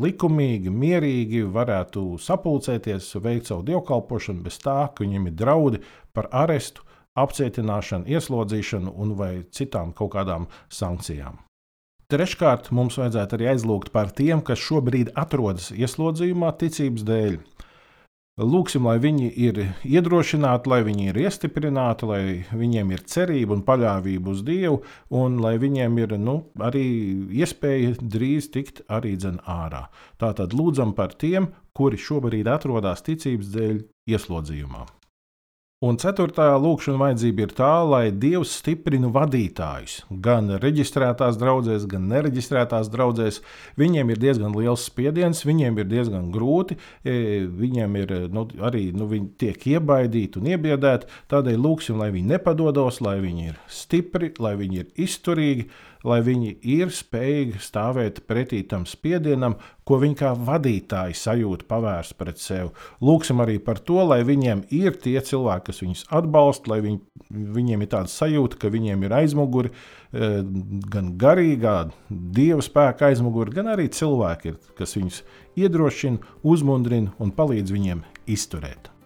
[0.00, 5.82] likumīgi, mierīgi varētu sapulcēties, veikt savu dievkalpošanu bez tā, ka viņiem ir draudi
[6.16, 6.80] par arestu,
[7.20, 11.38] apcietināšanu, ieslodzīšanu un vai citām kaut kādām sankcijām.
[12.10, 17.36] Treškārt, mums vajadzētu arī aizlūgt par tiem, kas šobrīd atrodas ieslodzījumā ticības dēļ.
[18.40, 24.32] Lūksim, lai viņi ir iedrošināti, lai viņi ir iestiprināti, lai viņiem ir cerība un paļāvība
[24.32, 24.80] uz Dievu,
[25.22, 26.86] un lai viņiem ir nu, arī
[27.42, 29.86] iespēja drīz tikt arī dzen ārā.
[30.18, 33.84] Tātad lūdzam par tiem, kuri šobrīd atrodas ticības dēļ
[34.16, 34.88] ieslodzījumā.
[35.80, 39.94] Un ceturtā lūkšana vajadzība ir tā, lai Dievs stiprina vadītājus.
[40.26, 43.38] Gan reģistrētās draudzēs, gan nereģistrētās draudzēs.
[43.80, 49.08] Viņiem ir diezgan liels spiediens, viņiem ir diezgan grūti, e, viņiem ir nu, arī nu,
[49.08, 51.08] viņi tiek iebaidīti un iebiedēti.
[51.32, 55.70] Tādēļ lūksim, lai viņi nepadodos, lai viņi ir stipri, lai viņi ir izturīgi
[56.06, 62.40] lai viņi ir spējīgi stāvēt pretī tam spiedienam, ko viņi kā vadītāji sajūt pavērst pret
[62.40, 62.70] sevi.
[63.04, 67.00] Lūksim arī par to, lai viņiem ir tie cilvēki, kas viņus atbalsta, lai viņi,
[67.56, 69.72] viņiem ir tāda sajūta, ka viņiem ir aizmuguri,
[70.12, 70.38] eh,
[70.94, 75.22] gan garīgā, dieva spēka aizmuguri, gan arī cilvēki, kas viņus
[75.56, 78.99] iedrošina, uzmundrina un palīdz viņiem izturēt.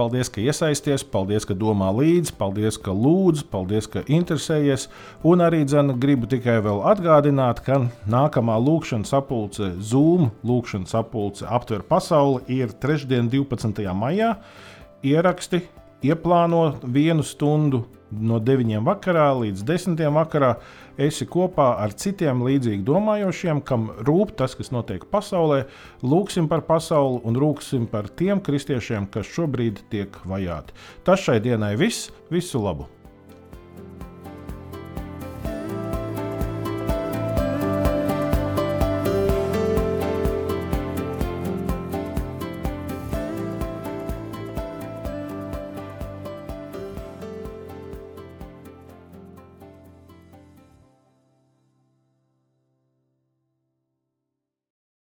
[0.00, 4.86] Paldies, ka iesaisties, paldies, ka domā līdzi, paldies, ka lūdz, paldies, ka interesējies.
[5.28, 7.76] Un arī dzene, gribu tikai vēl atgādināt, ka
[8.08, 13.84] nākamā lūkšanas sapulce, Zoom lūkšanas sapulce aptver pasauli ir trešdien, 12.
[13.92, 14.38] maijā.
[15.04, 15.66] Ieraksti
[16.00, 20.54] ieplāno vienu stundu no 9 vakarā līdz 10 vakarā
[21.00, 25.64] esi kopā ar citiem līdzīgi domājošiem, kam rūp tas, kas notiek pasaulē.
[26.04, 30.76] Lūksim par pasauli un rūksim par tiem kristiešiem, kas šobrīd tiek vajāti.
[31.06, 32.99] Tas šai dienai viss, visu labu!